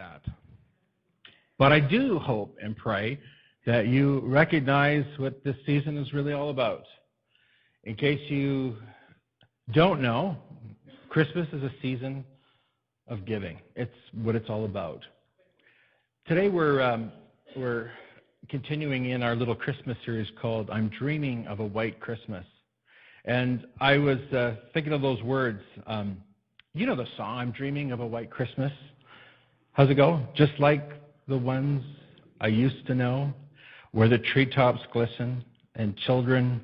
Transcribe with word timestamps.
that. 0.00 0.22
But 1.58 1.72
I 1.72 1.80
do 1.80 2.18
hope 2.18 2.56
and 2.62 2.74
pray 2.76 3.20
that 3.66 3.86
you 3.86 4.20
recognize 4.20 5.04
what 5.18 5.44
this 5.44 5.56
season 5.66 5.98
is 5.98 6.12
really 6.14 6.32
all 6.32 6.48
about. 6.48 6.84
In 7.84 7.94
case 7.94 8.20
you 8.30 8.76
don't 9.72 10.00
know, 10.00 10.36
Christmas 11.10 11.46
is 11.52 11.62
a 11.62 11.72
season 11.82 12.24
of 13.08 13.26
giving. 13.26 13.58
It's 13.76 14.00
what 14.22 14.34
it's 14.36 14.48
all 14.48 14.64
about. 14.64 15.00
Today 16.26 16.48
we're 16.48 16.80
um, 16.80 17.12
we're 17.54 17.90
continuing 18.48 19.10
in 19.10 19.22
our 19.22 19.34
little 19.34 19.54
Christmas 19.54 19.98
series 20.06 20.28
called 20.40 20.70
"I'm 20.70 20.88
Dreaming 20.88 21.46
of 21.46 21.60
a 21.60 21.66
White 21.66 22.00
Christmas," 22.00 22.46
and 23.26 23.66
I 23.80 23.98
was 23.98 24.18
uh, 24.32 24.56
thinking 24.72 24.94
of 24.94 25.02
those 25.02 25.22
words. 25.22 25.62
Um, 25.86 26.18
you 26.72 26.86
know 26.86 26.96
the 26.96 27.08
song 27.16 27.38
"I'm 27.38 27.50
Dreaming 27.50 27.92
of 27.92 28.00
a 28.00 28.06
White 28.06 28.30
Christmas." 28.30 28.72
How's 29.72 29.88
it 29.88 29.94
go? 29.94 30.20
Just 30.34 30.52
like 30.58 30.90
the 31.28 31.38
ones 31.38 31.82
I 32.40 32.48
used 32.48 32.86
to 32.86 32.94
know, 32.94 33.32
where 33.92 34.08
the 34.08 34.18
treetops 34.18 34.80
glisten 34.92 35.44
and 35.76 35.96
children 35.96 36.60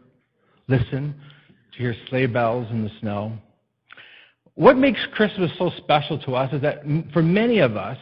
listen 0.68 1.14
to 1.72 1.78
hear 1.78 1.94
sleigh 2.08 2.26
bells 2.26 2.66
in 2.70 2.82
the 2.82 2.90
snow. 3.00 3.32
What 4.54 4.76
makes 4.76 5.00
Christmas 5.12 5.50
so 5.58 5.70
special 5.76 6.18
to 6.20 6.34
us 6.34 6.52
is 6.52 6.62
that 6.62 6.82
for 7.12 7.22
many 7.22 7.58
of 7.58 7.76
us, 7.76 7.98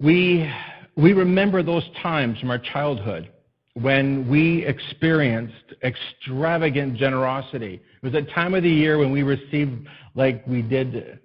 we, 0.00 0.50
we 0.96 1.12
remember 1.12 1.62
those 1.62 1.84
times 2.02 2.40
from 2.40 2.50
our 2.50 2.58
childhood 2.58 3.30
when 3.74 4.28
we 4.28 4.64
experienced 4.64 5.74
extravagant 5.84 6.96
generosity. 6.96 7.74
It 8.02 8.02
was 8.02 8.14
a 8.14 8.22
time 8.22 8.54
of 8.54 8.62
the 8.62 8.70
year 8.70 8.98
when 8.98 9.12
we 9.12 9.22
received 9.22 9.86
like 10.14 10.46
we 10.46 10.62
did 10.62 11.20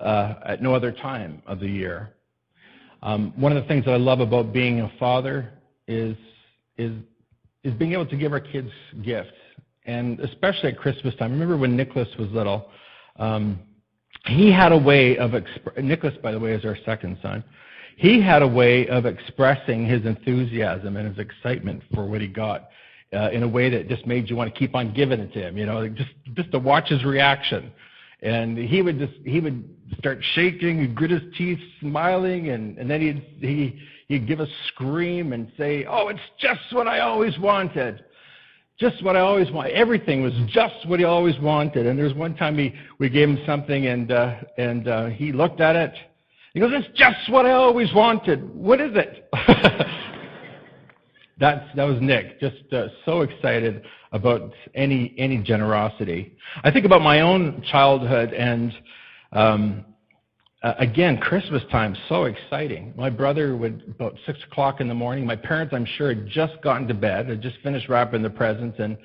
uh, 0.00 0.34
at 0.44 0.62
no 0.62 0.74
other 0.74 0.92
time 0.92 1.42
of 1.46 1.60
the 1.60 1.68
year. 1.68 2.14
Um, 3.02 3.32
one 3.36 3.56
of 3.56 3.62
the 3.62 3.68
things 3.68 3.84
that 3.84 3.92
I 3.92 3.96
love 3.98 4.20
about 4.20 4.52
being 4.52 4.80
a 4.80 4.90
father 4.98 5.52
is, 5.86 6.16
is, 6.78 6.92
is 7.62 7.74
being 7.74 7.92
able 7.92 8.06
to 8.06 8.16
give 8.16 8.32
our 8.32 8.40
kids 8.40 8.70
gifts 9.02 9.32
and 9.86 10.20
especially 10.20 10.70
at 10.70 10.78
Christmas 10.78 11.14
time. 11.16 11.32
Remember 11.32 11.56
when 11.56 11.76
Nicholas 11.76 12.08
was 12.18 12.30
little, 12.30 12.70
um, 13.16 13.58
he 14.26 14.50
had 14.50 14.72
a 14.72 14.78
way 14.78 15.18
of 15.18 15.32
exp- 15.32 15.82
Nicholas, 15.82 16.14
by 16.22 16.32
the 16.32 16.38
way, 16.38 16.52
is 16.52 16.64
our 16.64 16.78
second 16.84 17.18
son. 17.20 17.44
He 17.96 18.20
had 18.20 18.42
a 18.42 18.48
way 18.48 18.88
of 18.88 19.06
expressing 19.06 19.86
his 19.86 20.04
enthusiasm 20.04 20.96
and 20.96 21.08
his 21.08 21.18
excitement 21.18 21.82
for 21.94 22.06
what 22.06 22.20
he 22.20 22.26
got 22.26 22.70
uh, 23.12 23.30
in 23.30 23.42
a 23.42 23.48
way 23.48 23.70
that 23.70 23.88
just 23.88 24.06
made 24.06 24.28
you 24.28 24.36
want 24.36 24.52
to 24.52 24.58
keep 24.58 24.74
on 24.74 24.92
giving 24.94 25.20
it 25.20 25.32
to 25.34 25.40
him. 25.40 25.56
You 25.56 25.66
know, 25.66 25.86
just 25.88 26.10
just 26.34 26.50
to 26.52 26.58
watch 26.58 26.88
his 26.88 27.04
reaction. 27.04 27.70
And 28.24 28.58
he 28.58 28.82
would 28.82 28.98
just 28.98 29.14
he 29.24 29.38
would 29.38 29.68
start 29.98 30.18
shaking 30.34 30.80
and 30.80 30.94
grit 30.96 31.10
his 31.12 31.22
teeth, 31.36 31.60
smiling, 31.80 32.48
and 32.48 32.76
and 32.78 32.90
then 32.90 33.00
he'd 33.00 33.22
he 33.40 33.78
he'd 34.08 34.26
give 34.26 34.40
a 34.40 34.48
scream 34.68 35.32
and 35.32 35.52
say, 35.56 35.84
"Oh, 35.84 36.08
it's 36.08 36.20
just 36.38 36.60
what 36.72 36.88
I 36.88 37.00
always 37.00 37.38
wanted." 37.38 38.04
just 38.78 39.02
what 39.04 39.16
I 39.16 39.20
always 39.20 39.50
wanted. 39.50 39.72
Everything 39.74 40.22
was 40.22 40.32
just 40.48 40.86
what 40.86 40.98
he 40.98 41.04
always 41.04 41.38
wanted. 41.38 41.86
And 41.86 41.98
there 41.98 42.06
was 42.06 42.14
one 42.14 42.34
time 42.34 42.58
he, 42.58 42.74
we 42.98 43.08
gave 43.08 43.28
him 43.28 43.38
something 43.46 43.86
and, 43.86 44.10
uh, 44.10 44.34
and 44.58 44.88
uh, 44.88 45.06
he 45.06 45.32
looked 45.32 45.60
at 45.60 45.76
it. 45.76 45.94
He 46.54 46.60
goes, 46.60 46.72
it's 46.74 46.98
just 46.98 47.30
what 47.30 47.46
I 47.46 47.52
always 47.52 47.92
wanted. 47.94 48.52
What 48.54 48.80
is 48.80 48.92
it? 48.94 49.28
That's, 51.38 51.64
that 51.76 51.84
was 51.84 51.98
Nick, 52.00 52.40
just 52.40 52.72
uh, 52.72 52.86
so 53.04 53.22
excited 53.22 53.82
about 54.12 54.52
any, 54.74 55.14
any 55.18 55.38
generosity. 55.38 56.36
I 56.62 56.70
think 56.70 56.86
about 56.86 57.02
my 57.02 57.20
own 57.20 57.64
childhood 57.70 58.32
and 58.32 58.72
um, 59.32 59.84
uh, 60.64 60.74
again, 60.78 61.18
Christmas 61.18 61.62
time, 61.70 61.94
so 62.08 62.24
exciting. 62.24 62.94
My 62.96 63.10
brother 63.10 63.54
would, 63.54 63.82
about 63.86 64.16
6 64.24 64.38
o'clock 64.50 64.80
in 64.80 64.88
the 64.88 64.94
morning, 64.94 65.26
my 65.26 65.36
parents, 65.36 65.74
I'm 65.74 65.84
sure, 65.98 66.08
had 66.08 66.26
just 66.26 66.54
gotten 66.62 66.88
to 66.88 66.94
bed, 66.94 67.28
had 67.28 67.42
just 67.42 67.58
finished 67.62 67.90
wrapping 67.90 68.22
the 68.22 68.30
presents 68.30 68.78
and 68.78 68.96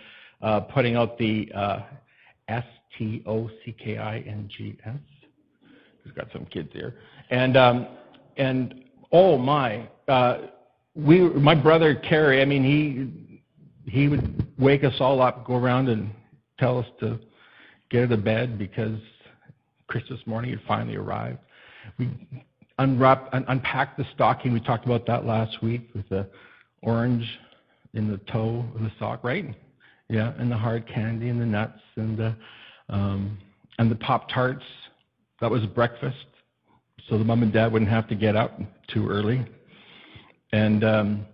uh, 0.41 0.61
putting 0.61 0.95
out 0.95 1.17
the 1.17 1.51
uh, 1.53 1.81
S-T-O-C-K-I-N-G-S. 2.47 3.59
We've 6.05 6.15
got 6.15 6.27
some 6.31 6.45
kids 6.45 6.69
here. 6.71 6.95
And, 7.29 7.57
um, 7.57 7.87
and 8.37 8.85
oh 9.11 9.37
my, 9.37 9.89
uh, 10.07 10.37
we, 10.95 11.19
my 11.19 11.55
brother 11.55 11.95
Kerry, 11.95 12.41
I 12.41 12.45
mean, 12.45 12.63
he, 12.63 13.91
he 13.91 14.07
would 14.07 14.47
wake 14.57 14.83
us 14.83 14.93
all 14.99 15.21
up, 15.21 15.45
go 15.45 15.55
around 15.55 15.89
and 15.89 16.11
tell 16.59 16.77
us 16.77 16.85
to 16.99 17.19
get 17.89 18.05
out 18.05 18.11
of 18.11 18.23
bed 18.23 18.57
because 18.57 18.99
Christmas 19.87 20.19
morning 20.25 20.51
had 20.51 20.61
finally 20.67 20.95
arrived. 20.95 21.39
We 21.97 22.09
unwrap, 22.77 23.29
un- 23.33 23.45
unpack 23.47 23.97
the 23.97 24.05
stocking. 24.13 24.53
We 24.53 24.59
talked 24.59 24.85
about 24.85 25.05
that 25.07 25.25
last 25.25 25.61
week 25.61 25.89
with 25.93 26.07
the 26.09 26.27
orange 26.81 27.25
in 27.93 28.09
the 28.09 28.17
toe 28.31 28.65
of 28.75 28.81
the 28.81 28.91
sock, 28.99 29.23
right? 29.23 29.55
Yeah, 30.09 30.33
and 30.37 30.51
the 30.51 30.57
hard 30.57 30.87
candy 30.87 31.29
and 31.29 31.39
the 31.39 31.45
nuts 31.45 31.81
and 31.95 32.17
the 32.17 32.35
um, 32.89 33.37
and 33.77 33.91
the 33.91 33.95
pop 33.95 34.29
tarts. 34.29 34.63
That 35.39 35.49
was 35.49 35.65
breakfast, 35.67 36.17
so 37.07 37.17
the 37.17 37.23
mom 37.23 37.43
and 37.43 37.53
dad 37.53 37.71
wouldn't 37.71 37.91
have 37.91 38.07
to 38.09 38.15
get 38.15 38.35
up 38.35 38.59
too 38.87 39.07
early. 39.07 39.45
And 40.51 40.83
um, 40.83 41.25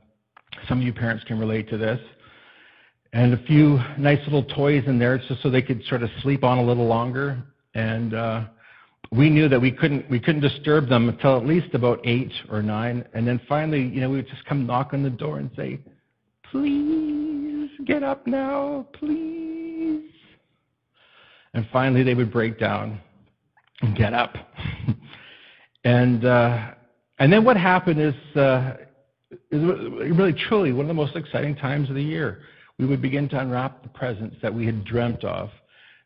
some 0.68 0.80
of 0.80 0.84
you 0.84 0.94
parents 0.94 1.24
can 1.26 1.40
relate 1.40 1.70
to 1.70 1.78
this. 1.78 2.00
And 3.14 3.34
a 3.34 3.44
few 3.46 3.80
nice 3.98 4.20
little 4.26 4.44
toys 4.44 4.84
in 4.88 5.00
there, 5.00 5.18
just 5.18 5.42
so 5.42 5.50
they 5.50 5.62
could 5.62 5.84
sort 5.86 6.04
of 6.04 6.10
sleep 6.22 6.44
on 6.44 6.58
a 6.58 6.64
little 6.64 6.86
longer. 6.86 7.42
And 7.74 8.14
uh, 8.14 8.46
we 9.12 9.30
knew 9.30 9.48
that 9.48 9.60
we 9.60 9.72
couldn't 9.72 10.10
we 10.10 10.20
couldn't 10.20 10.42
disturb 10.42 10.90
them 10.90 11.10
until 11.10 11.38
at 11.38 11.46
least 11.46 11.74
about 11.74 12.00
eight 12.06 12.32
or 12.50 12.62
nine, 12.62 13.06
and 13.14 13.28
then 13.28 13.40
finally, 13.48 13.84
you 13.84 14.02
know, 14.02 14.10
we 14.10 14.18
would 14.18 14.28
just 14.28 14.44
come 14.46 14.66
knock 14.66 14.94
on 14.94 15.04
the 15.04 15.10
door 15.10 15.40
and 15.40 15.50
say, 15.56 15.80
"Please 16.52 17.70
get 17.86 18.04
up 18.04 18.28
now, 18.28 18.88
please." 18.94 20.12
And 21.54 21.66
finally, 21.72 22.04
they 22.04 22.16
would 22.16 22.32
break 22.32 22.60
down 22.60 23.00
and 23.82 23.96
get 23.96 24.14
up. 24.14 24.36
and 25.86 26.26
uh, 26.26 26.72
and 27.20 27.32
then 27.32 27.46
what 27.46 27.56
happened 27.56 28.02
is, 28.02 28.36
uh, 28.36 28.76
is 29.52 29.62
really 30.18 30.34
truly 30.34 30.72
one 30.72 30.86
of 30.86 30.88
the 30.88 30.94
most 30.94 31.16
exciting 31.16 31.56
times 31.56 31.90
of 31.90 31.96
the 31.96 32.04
year. 32.04 32.42
We 32.78 32.86
would 32.86 33.02
begin 33.02 33.30
to 33.30 33.40
unwrap 33.40 33.84
the 33.84 33.90
presents 33.90 34.36
that 34.42 34.54
we 34.54 34.66
had 34.66 34.84
dreamt 34.84 35.24
of, 35.24 35.50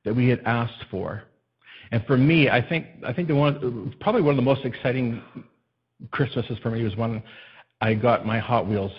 that 0.06 0.16
we 0.16 0.30
had 0.30 0.42
asked 0.46 0.86
for. 0.92 1.24
And 1.92 2.06
for 2.06 2.18
me, 2.18 2.50
I 2.50 2.62
think 2.62 2.86
I 3.06 3.14
think 3.14 3.28
the 3.28 3.36
one 3.36 3.96
probably 4.00 4.22
one 4.22 4.32
of 4.32 4.36
the 4.38 4.44
most 4.44 4.64
exciting 4.66 5.22
Christmases 6.12 6.58
for 6.62 6.70
me 6.70 6.84
was 6.84 6.96
when 6.96 7.24
I 7.82 7.96
got 7.96 8.26
my 8.26 8.38
Hot 8.40 8.68
Wheels 8.68 8.92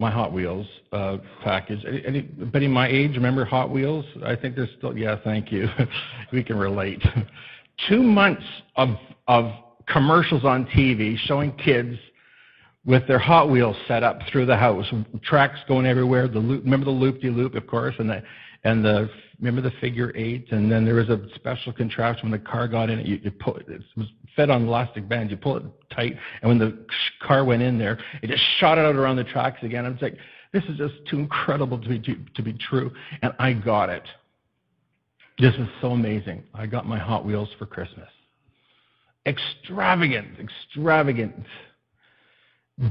my 0.00 0.10
Hot 0.10 0.32
Wheels 0.32 0.66
uh, 0.92 1.18
package. 1.42 1.84
Anybody 2.06 2.66
my 2.66 2.88
age 2.88 3.14
remember 3.14 3.44
Hot 3.44 3.70
Wheels? 3.70 4.04
I 4.24 4.34
think 4.34 4.56
there's 4.56 4.70
still 4.78 4.96
yeah, 4.96 5.16
thank 5.22 5.52
you. 5.52 5.68
we 6.32 6.42
can 6.42 6.56
relate. 6.56 7.02
Two 7.88 8.02
months 8.02 8.44
of 8.76 8.90
of 9.28 9.52
commercials 9.86 10.44
on 10.44 10.66
TV 10.66 11.16
showing 11.26 11.52
kids 11.56 11.96
with 12.86 13.06
their 13.06 13.18
Hot 13.18 13.50
Wheels 13.50 13.76
set 13.88 14.02
up 14.02 14.20
through 14.30 14.46
the 14.46 14.56
house, 14.56 14.86
tracks 15.22 15.58
going 15.66 15.86
everywhere. 15.86 16.28
The 16.28 16.38
loop, 16.38 16.64
remember 16.64 16.86
the 16.86 16.90
loop 16.90 17.20
de 17.20 17.30
loop, 17.30 17.54
of 17.54 17.66
course, 17.66 17.94
and 17.98 18.08
the 18.08 18.22
and 18.64 18.84
the 18.84 19.10
remember 19.38 19.62
the 19.62 19.74
figure 19.80 20.12
eight, 20.14 20.52
and 20.52 20.70
then 20.70 20.84
there 20.84 20.94
was 20.94 21.08
a 21.08 21.20
special 21.34 21.72
contraption 21.72 22.30
when 22.30 22.40
the 22.40 22.46
car 22.46 22.68
got 22.68 22.90
in 22.90 22.98
it. 22.98 23.06
You, 23.06 23.20
you 23.22 23.30
pull 23.30 23.56
it, 23.56 23.68
it 23.68 23.82
was 23.96 24.06
fed 24.36 24.50
on 24.50 24.66
elastic 24.66 25.08
bands. 25.08 25.30
You 25.30 25.36
pull 25.36 25.56
it 25.56 25.64
tight, 25.94 26.16
and 26.42 26.48
when 26.48 26.58
the 26.58 26.84
car 27.20 27.44
went 27.44 27.62
in 27.62 27.78
there, 27.78 27.98
it 28.22 28.28
just 28.28 28.42
shot 28.58 28.78
it 28.78 28.84
out 28.84 28.96
around 28.96 29.16
the 29.16 29.24
tracks 29.24 29.62
again. 29.62 29.86
I 29.86 29.90
was 29.90 30.02
like, 30.02 30.16
this 30.52 30.64
is 30.64 30.76
just 30.76 30.94
too 31.08 31.18
incredible 31.18 31.78
to 31.78 31.88
be 31.88 31.98
to, 32.00 32.16
to 32.34 32.42
be 32.42 32.52
true, 32.52 32.92
and 33.22 33.32
I 33.38 33.54
got 33.54 33.88
it. 33.88 34.04
This 35.38 35.54
is 35.54 35.66
so 35.80 35.92
amazing. 35.92 36.44
I 36.54 36.66
got 36.66 36.86
my 36.86 36.98
Hot 36.98 37.24
Wheels 37.24 37.48
for 37.58 37.66
Christmas. 37.66 38.08
Extravagant, 39.26 40.38
extravagant 40.38 41.34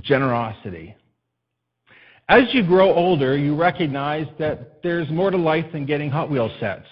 generosity. 0.02 0.96
As 2.30 2.44
you 2.54 2.66
grow 2.66 2.94
older, 2.94 3.38
you 3.38 3.56
recognize 3.56 4.28
that 4.40 4.82
there's 4.82 5.10
more 5.10 5.30
to 5.30 5.38
life 5.38 5.66
than 5.72 5.86
getting 5.86 6.10
Hot 6.10 6.30
Wheel 6.30 6.50
sets. 6.60 6.88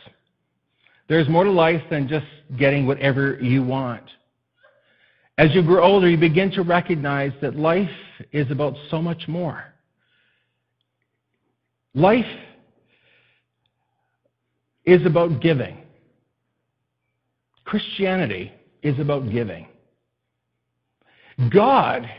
There's 1.08 1.28
more 1.30 1.44
to 1.44 1.52
life 1.52 1.82
than 1.90 2.08
just 2.08 2.26
getting 2.58 2.86
whatever 2.86 3.40
you 3.42 3.64
want. 3.64 4.04
As 5.38 5.54
you 5.56 5.64
grow 5.64 5.84
older, 5.84 6.10
you 6.10 6.18
begin 6.18 6.52
to 6.52 6.62
recognize 6.62 7.32
that 7.42 7.56
life 7.56 7.90
is 8.32 8.52
about 8.52 8.76
so 8.90 9.02
much 9.02 9.28
more. 9.28 9.64
Life 11.94 12.26
is 14.86 15.06
about 15.06 15.42
giving. 15.42 15.78
Christianity 17.66 18.52
is 18.84 19.00
about 19.00 19.30
giving. 19.32 19.68
God 21.50 22.10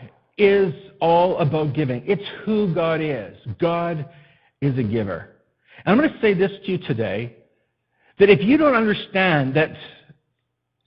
is 0.42 0.74
all 1.00 1.38
about 1.38 1.74
giving. 1.74 2.02
It's 2.06 2.22
who 2.44 2.74
God 2.74 3.00
is. 3.00 3.36
God 3.60 4.08
is 4.60 4.78
a 4.78 4.82
giver. 4.82 5.30
And 5.84 5.92
I'm 5.92 5.98
going 5.98 6.12
to 6.12 6.20
say 6.20 6.34
this 6.34 6.50
to 6.64 6.72
you 6.72 6.78
today 6.78 7.36
that 8.18 8.30
if 8.30 8.42
you 8.42 8.56
don't 8.56 8.74
understand 8.74 9.54
that 9.54 9.70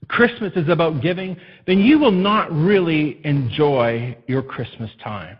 Christmas 0.08 0.52
is 0.56 0.68
about 0.68 1.02
giving, 1.02 1.36
then 1.66 1.78
you 1.80 1.98
will 1.98 2.12
not 2.12 2.52
really 2.52 3.20
enjoy 3.24 4.16
your 4.26 4.42
Christmas 4.42 4.90
time. 5.02 5.36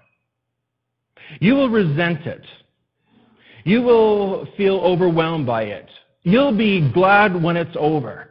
You 1.41 1.55
will 1.55 1.69
resent 1.69 2.27
it. 2.27 2.45
You 3.65 3.83
will 3.83 4.47
feel 4.57 4.77
overwhelmed 4.77 5.47
by 5.47 5.65
it. 5.65 5.89
You'll 6.23 6.57
be 6.57 6.91
glad 6.93 7.41
when 7.41 7.57
it's 7.57 7.77
over. 7.79 8.31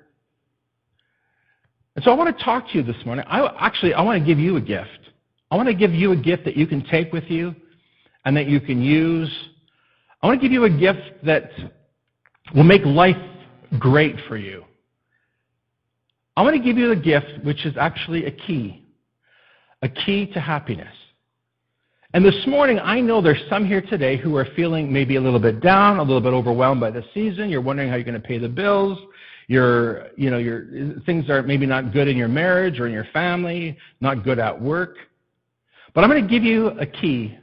And 1.96 2.04
so 2.04 2.12
I 2.12 2.14
want 2.14 2.38
to 2.38 2.44
talk 2.44 2.70
to 2.70 2.78
you 2.78 2.84
this 2.84 2.98
morning. 3.06 3.26
I, 3.28 3.48
actually, 3.60 3.94
I 3.94 4.02
want 4.02 4.20
to 4.20 4.26
give 4.26 4.38
you 4.40 4.58
a 4.58 4.62
gift. 4.62 4.90
I 5.56 5.58
want 5.58 5.70
to 5.70 5.74
give 5.74 5.94
you 5.94 6.12
a 6.12 6.18
gift 6.18 6.44
that 6.44 6.58
you 6.58 6.68
can 6.68 6.84
take 6.84 7.14
with 7.14 7.24
you 7.32 7.56
and 8.26 8.36
that 8.36 8.48
you 8.48 8.60
can 8.60 8.82
use. 8.82 9.34
I 10.22 10.28
want 10.28 10.42
to 10.42 10.46
give 10.46 10.52
you 10.52 10.66
a 10.66 10.70
gift 10.70 11.00
that 11.24 11.50
will 12.54 12.66
make 12.66 12.84
life 12.84 13.16
great 13.80 14.18
for 14.28 14.36
you. 14.36 14.66
I 16.36 16.42
want 16.42 16.58
to 16.58 16.62
give 16.62 16.78
you 16.78 16.92
a 16.92 16.96
gift 16.98 17.42
which 17.46 17.66
is 17.66 17.78
actually 17.78 18.26
a 18.26 18.32
key, 18.32 18.86
a 19.82 19.88
key 19.88 20.26
to 20.34 20.42
happiness. 20.42 20.94
And 22.14 22.26
this 22.26 22.46
morning, 22.48 22.78
I 22.80 23.00
know 23.00 23.22
there's 23.22 23.42
some 23.50 23.66
here 23.66 23.82
today 23.82 24.18
who 24.18 24.36
are 24.36 24.48
feeling 24.58 24.92
maybe 24.92 25.16
a 25.16 25.22
little 25.22 25.40
bit 25.40 25.62
down, 25.62 26.00
a 26.00 26.04
little 26.04 26.20
bit 26.20 26.34
overwhelmed 26.34 26.82
by 26.82 26.92
the 26.92 27.06
season. 27.14 27.50
You're 27.50 27.62
wondering 27.62 27.88
how 27.88 27.96
you're 27.96 28.04
going 28.04 28.22
to 28.22 28.28
pay 28.28 28.40
the 28.40 28.50
bills. 28.50 29.00
You're, 29.48 30.08
you 30.18 30.30
know, 30.30 30.38
your 30.38 31.00
things 31.06 31.30
are 31.30 31.44
maybe 31.44 31.66
not 31.66 31.94
good 31.94 32.10
in 32.10 32.18
your 32.18 32.28
marriage 32.28 32.78
or 32.78 32.88
in 32.88 32.92
your 32.92 33.08
family, 33.14 33.78
not 34.02 34.26
good 34.26 34.38
at 34.38 34.62
work. 34.62 34.98
But 35.96 36.04
I'm 36.04 36.10
going 36.10 36.22
to 36.22 36.30
give 36.30 36.44
you 36.44 36.68
a 36.68 36.86
key 36.86 37.36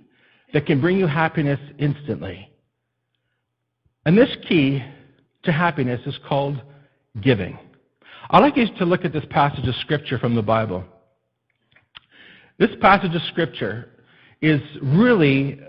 that 0.53 0.67
can 0.67 0.81
bring 0.81 0.99
you 0.99 1.07
happiness 1.07 1.59
instantly. 1.79 2.51
And 4.05 4.17
this 4.17 4.29
key 4.47 4.85
to 5.45 5.53
happiness 5.53 6.01
is 6.07 6.17
called 6.29 6.61
giving. 7.23 7.59
I'd 8.31 8.41
like 8.41 8.57
you 8.57 8.67
to 8.79 8.85
look 8.85 9.05
at 9.07 9.13
this 9.13 9.25
passage 9.31 9.67
of 9.67 9.75
Scripture 9.77 10.19
from 10.19 10.35
the 10.35 10.43
Bible. 10.43 10.85
This 12.59 12.71
passage 12.81 13.15
of 13.15 13.23
Scripture 13.23 13.89
is 14.43 14.61
really 14.83 15.61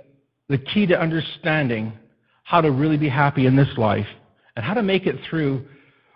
the 0.50 0.58
key 0.58 0.86
to 0.88 1.00
understanding 1.00 1.94
how 2.44 2.60
to 2.60 2.70
really 2.70 2.98
be 2.98 3.10
happy 3.10 3.46
in 3.46 3.56
this 3.56 3.70
life 3.78 4.08
and 4.56 4.66
how 4.66 4.74
to 4.74 4.84
make 4.84 5.08
it 5.08 5.16
through 5.30 5.66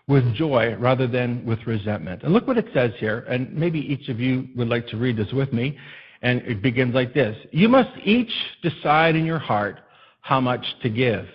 with 0.08 0.36
joy 0.36 0.76
rather 0.76 1.08
than 1.08 1.46
with 1.46 1.60
resentment. 1.66 2.24
And 2.24 2.34
look 2.34 2.46
what 2.46 2.58
it 2.58 2.68
says 2.74 2.92
here, 2.98 3.20
and 3.30 3.54
maybe 3.54 3.80
each 3.80 4.10
of 4.10 4.20
you 4.20 4.50
would 4.56 4.68
like 4.68 4.88
to 4.88 4.98
read 4.98 5.16
this 5.16 5.32
with 5.32 5.54
me. 5.54 5.78
And 6.22 6.42
it 6.42 6.62
begins 6.62 6.96
like 6.96 7.14
this 7.14 7.38
You 7.52 7.70
must 7.70 7.92
each 8.04 8.32
decide 8.62 9.16
in 9.16 9.26
your 9.26 9.40
heart 9.40 9.80
how 10.22 10.42
much 10.42 10.66
to 10.84 10.90
give. 10.90 11.28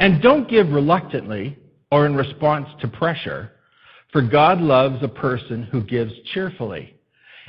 And 0.00 0.22
don't 0.22 0.48
give 0.48 0.68
reluctantly 0.70 1.56
or 1.90 2.06
in 2.06 2.16
response 2.16 2.68
to 2.80 2.88
pressure, 2.88 3.52
for 4.12 4.22
God 4.22 4.60
loves 4.60 5.02
a 5.02 5.08
person 5.08 5.62
who 5.64 5.82
gives 5.82 6.12
cheerfully. 6.32 6.94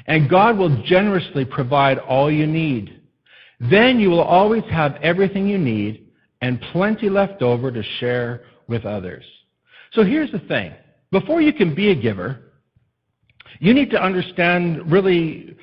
And 0.07 0.29
God 0.29 0.57
will 0.57 0.83
generously 0.83 1.45
provide 1.45 1.97
all 1.99 2.29
you 2.29 2.45
need. 2.45 3.01
Then 3.59 3.99
you 3.99 4.09
will 4.09 4.21
always 4.21 4.63
have 4.69 4.97
everything 5.01 5.47
you 5.47 5.57
need 5.57 6.07
and 6.41 6.61
plenty 6.71 7.09
left 7.09 7.41
over 7.41 7.71
to 7.71 7.81
share 7.99 8.43
with 8.67 8.85
others. 8.85 9.23
So 9.93 10.03
here's 10.03 10.31
the 10.31 10.39
thing. 10.39 10.73
Before 11.11 11.41
you 11.41 11.53
can 11.53 11.73
be 11.73 11.91
a 11.91 11.95
giver, 11.95 12.51
you 13.59 13.73
need 13.73 13.89
to 13.91 14.03
understand 14.03 14.91
really 14.91 15.55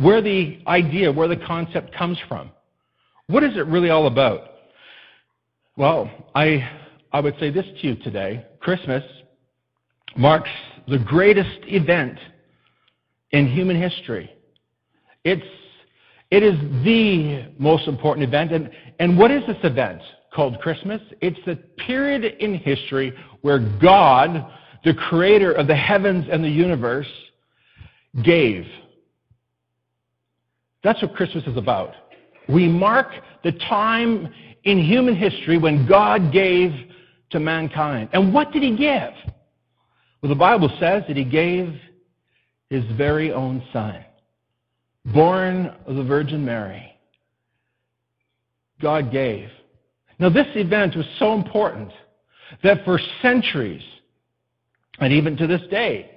where 0.00 0.22
the 0.22 0.58
idea, 0.66 1.12
where 1.12 1.28
the 1.28 1.36
concept 1.36 1.94
comes 1.94 2.18
from. 2.26 2.50
What 3.26 3.44
is 3.44 3.56
it 3.56 3.66
really 3.66 3.90
all 3.90 4.06
about? 4.06 4.50
Well, 5.76 6.10
I, 6.34 6.68
I 7.12 7.20
would 7.20 7.34
say 7.38 7.50
this 7.50 7.66
to 7.80 7.86
you 7.86 7.96
today. 7.96 8.46
Christmas 8.60 9.04
marks 10.16 10.50
the 10.88 10.98
greatest 10.98 11.58
event 11.64 12.18
in 13.32 13.46
human 13.46 13.80
history. 13.80 14.30
It's, 15.24 15.46
it 16.30 16.42
is 16.42 16.58
the 16.82 17.52
most 17.58 17.86
important 17.86 18.26
event. 18.26 18.52
And, 18.52 18.70
and 18.98 19.18
what 19.18 19.30
is 19.30 19.42
this 19.46 19.58
event 19.64 20.00
called 20.34 20.58
Christmas? 20.60 21.02
It's 21.20 21.38
the 21.44 21.56
period 21.86 22.24
in 22.40 22.54
history 22.54 23.12
where 23.42 23.58
God, 23.58 24.50
the 24.82 24.94
creator 24.94 25.52
of 25.52 25.66
the 25.66 25.76
heavens 25.76 26.24
and 26.32 26.42
the 26.42 26.48
universe, 26.48 27.08
gave. 28.24 28.66
That's 30.82 31.00
what 31.02 31.14
Christmas 31.14 31.44
is 31.46 31.56
about. 31.56 31.94
We 32.48 32.66
mark 32.66 33.08
the 33.44 33.52
time 33.68 34.32
in 34.64 34.78
human 34.78 35.14
history 35.14 35.58
when 35.58 35.86
God 35.86 36.32
gave 36.32 36.72
to 37.30 37.40
mankind. 37.40 38.08
And 38.12 38.34
what 38.34 38.52
did 38.52 38.62
he 38.62 38.76
give? 38.76 39.12
Well, 40.22 40.28
the 40.28 40.34
Bible 40.34 40.68
says 40.80 41.04
that 41.08 41.16
he 41.16 41.24
gave 41.24 41.74
his 42.68 42.84
very 42.96 43.32
own 43.32 43.62
son, 43.72 44.04
born 45.06 45.74
of 45.86 45.96
the 45.96 46.04
Virgin 46.04 46.44
Mary. 46.44 46.92
God 48.80 49.10
gave. 49.10 49.48
Now, 50.18 50.28
this 50.28 50.46
event 50.54 50.96
was 50.96 51.06
so 51.18 51.34
important 51.34 51.90
that 52.62 52.84
for 52.84 52.98
centuries, 53.22 53.82
and 54.98 55.12
even 55.12 55.36
to 55.36 55.46
this 55.46 55.62
day, 55.70 56.10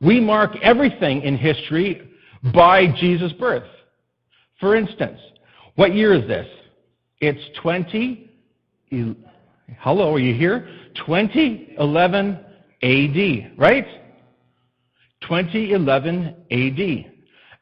we 0.00 0.20
mark 0.20 0.56
everything 0.62 1.22
in 1.22 1.36
history 1.36 2.10
by 2.52 2.86
Jesus' 2.98 3.32
birth. 3.32 3.64
For 4.62 4.76
instance, 4.76 5.18
what 5.74 5.92
year 5.92 6.14
is 6.14 6.24
this? 6.28 6.46
It's 7.18 7.40
20. 7.60 8.30
Hello, 9.80 10.14
are 10.14 10.20
you 10.20 10.34
here? 10.34 10.68
2011 11.04 12.38
AD, 12.84 13.58
right? 13.58 13.86
2011 15.22 16.36
AD. 16.52 17.12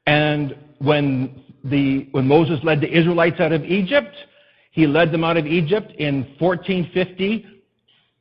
And 0.04 0.54
when 0.80 1.42
the 1.64 2.06
when 2.10 2.28
Moses 2.28 2.60
led 2.64 2.82
the 2.82 2.94
Israelites 2.94 3.40
out 3.40 3.52
of 3.52 3.64
Egypt, 3.64 4.14
he 4.70 4.86
led 4.86 5.10
them 5.10 5.24
out 5.24 5.38
of 5.38 5.46
Egypt 5.46 5.92
in 5.92 6.36
1450 6.38 7.46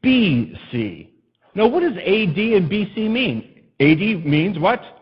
BC. 0.02 1.10
Now, 1.54 1.68
what 1.68 1.82
does 1.82 1.98
AD 1.98 2.38
and 2.38 2.72
BC 2.72 3.10
mean? 3.10 3.62
AD 3.82 4.26
means 4.26 4.58
what? 4.58 4.99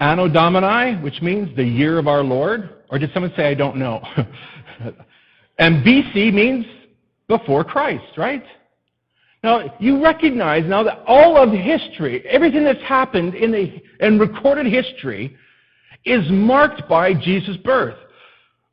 Anno 0.00 0.28
Domini, 0.28 1.00
which 1.02 1.20
means 1.22 1.54
the 1.56 1.64
year 1.64 1.98
of 1.98 2.06
our 2.06 2.22
Lord. 2.22 2.70
Or 2.90 2.98
did 2.98 3.12
someone 3.12 3.32
say, 3.36 3.46
I 3.46 3.54
don't 3.54 3.76
know? 3.76 4.00
and 5.58 5.84
BC 5.84 6.32
means 6.32 6.64
before 7.26 7.64
Christ, 7.64 8.16
right? 8.16 8.44
Now, 9.42 9.74
you 9.78 10.02
recognize 10.02 10.64
now 10.66 10.82
that 10.82 11.02
all 11.06 11.36
of 11.36 11.52
history, 11.52 12.26
everything 12.26 12.64
that's 12.64 12.82
happened 12.82 13.34
in, 13.34 13.52
the, 13.52 13.80
in 14.00 14.18
recorded 14.18 14.66
history, 14.66 15.36
is 16.04 16.24
marked 16.30 16.88
by 16.88 17.14
Jesus' 17.14 17.56
birth. 17.58 17.96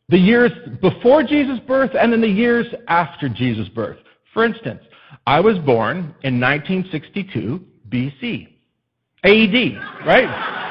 The 0.10 0.17
years 0.17 0.51
before 0.82 1.24
Jesus' 1.24 1.60
birth 1.67 1.91
and 2.00 2.13
then 2.13 2.22
the 2.22 2.27
years 2.27 2.67
after 2.88 3.27
Jesus' 3.27 3.70
birth. 3.70 3.98
For 4.34 4.46
instance, 4.46 4.82
I 5.25 5.39
was 5.39 5.58
born 5.60 6.15
in 6.24 6.39
1962 6.39 7.63
BC. 7.89 8.48
AD, 9.24 10.05
right? 10.05 10.64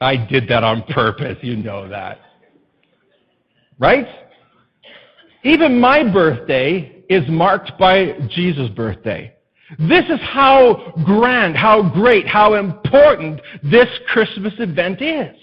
I 0.00 0.16
did 0.16 0.48
that 0.48 0.62
on 0.62 0.82
purpose, 0.84 1.38
you 1.42 1.56
know 1.56 1.88
that. 1.88 2.20
Right? 3.78 4.06
Even 5.42 5.80
my 5.80 6.02
birthday 6.02 7.04
is 7.08 7.22
marked 7.28 7.78
by 7.78 8.18
Jesus' 8.30 8.70
birthday. 8.70 9.34
This 9.78 10.04
is 10.04 10.20
how 10.22 10.92
grand, 11.04 11.56
how 11.56 11.88
great, 11.90 12.26
how 12.26 12.54
important 12.54 13.40
this 13.62 13.88
Christmas 14.08 14.54
event 14.58 15.02
is. 15.02 15.36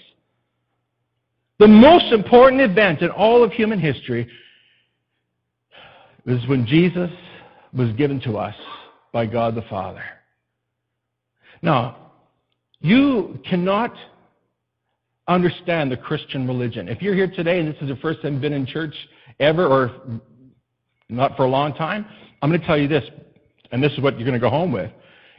The 1.58 1.68
most 1.68 2.12
important 2.12 2.62
event 2.62 3.02
in 3.02 3.10
all 3.10 3.44
of 3.44 3.52
human 3.52 3.78
history 3.78 4.28
was 6.26 6.40
when 6.48 6.66
Jesus 6.66 7.10
was 7.72 7.92
given 7.92 8.20
to 8.22 8.36
us 8.36 8.54
by 9.12 9.26
God 9.26 9.54
the 9.54 9.62
Father. 9.62 10.02
Now, 11.62 12.12
you 12.80 13.38
cannot 13.48 13.94
understand 15.28 15.90
the 15.90 15.96
Christian 15.96 16.46
religion. 16.46 16.88
If 16.88 17.00
you're 17.00 17.14
here 17.14 17.30
today 17.30 17.60
and 17.60 17.68
this 17.68 17.80
is 17.80 17.88
the 17.88 17.96
first 17.96 18.22
time 18.22 18.34
you've 18.34 18.42
been 18.42 18.52
in 18.52 18.66
church 18.66 18.94
ever 19.40 19.66
or 19.66 19.90
not 21.08 21.36
for 21.36 21.44
a 21.44 21.48
long 21.48 21.72
time, 21.74 22.06
I'm 22.42 22.50
going 22.50 22.60
to 22.60 22.66
tell 22.66 22.78
you 22.78 22.88
this, 22.88 23.04
and 23.72 23.82
this 23.82 23.92
is 23.92 24.00
what 24.00 24.18
you're 24.18 24.26
going 24.26 24.38
to 24.38 24.44
go 24.44 24.50
home 24.50 24.72
with. 24.72 24.90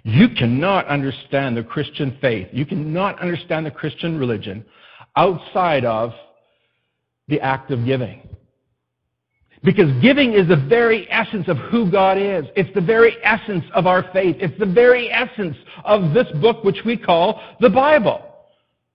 You 0.03 0.29
cannot 0.29 0.87
understand 0.87 1.57
the 1.57 1.63
Christian 1.63 2.17
faith. 2.21 2.47
You 2.51 2.65
cannot 2.65 3.19
understand 3.19 3.65
the 3.65 3.71
Christian 3.71 4.19
religion 4.19 4.65
outside 5.15 5.85
of 5.85 6.13
the 7.27 7.39
act 7.41 7.71
of 7.71 7.85
giving. 7.85 8.21
Because 9.63 9.91
giving 10.01 10.33
is 10.33 10.47
the 10.47 10.63
very 10.67 11.11
essence 11.11 11.47
of 11.47 11.57
who 11.57 11.89
God 11.89 12.19
is. 12.19 12.45
It's 12.55 12.71
the 12.75 12.81
very 12.81 13.15
essence 13.23 13.65
of 13.73 13.87
our 13.87 14.03
faith. 14.13 14.35
It's 14.39 14.57
the 14.59 14.65
very 14.65 15.11
essence 15.11 15.57
of 15.83 16.13
this 16.13 16.27
book 16.39 16.63
which 16.63 16.81
we 16.85 16.97
call 16.97 17.41
the 17.59 17.69
Bible. 17.69 18.24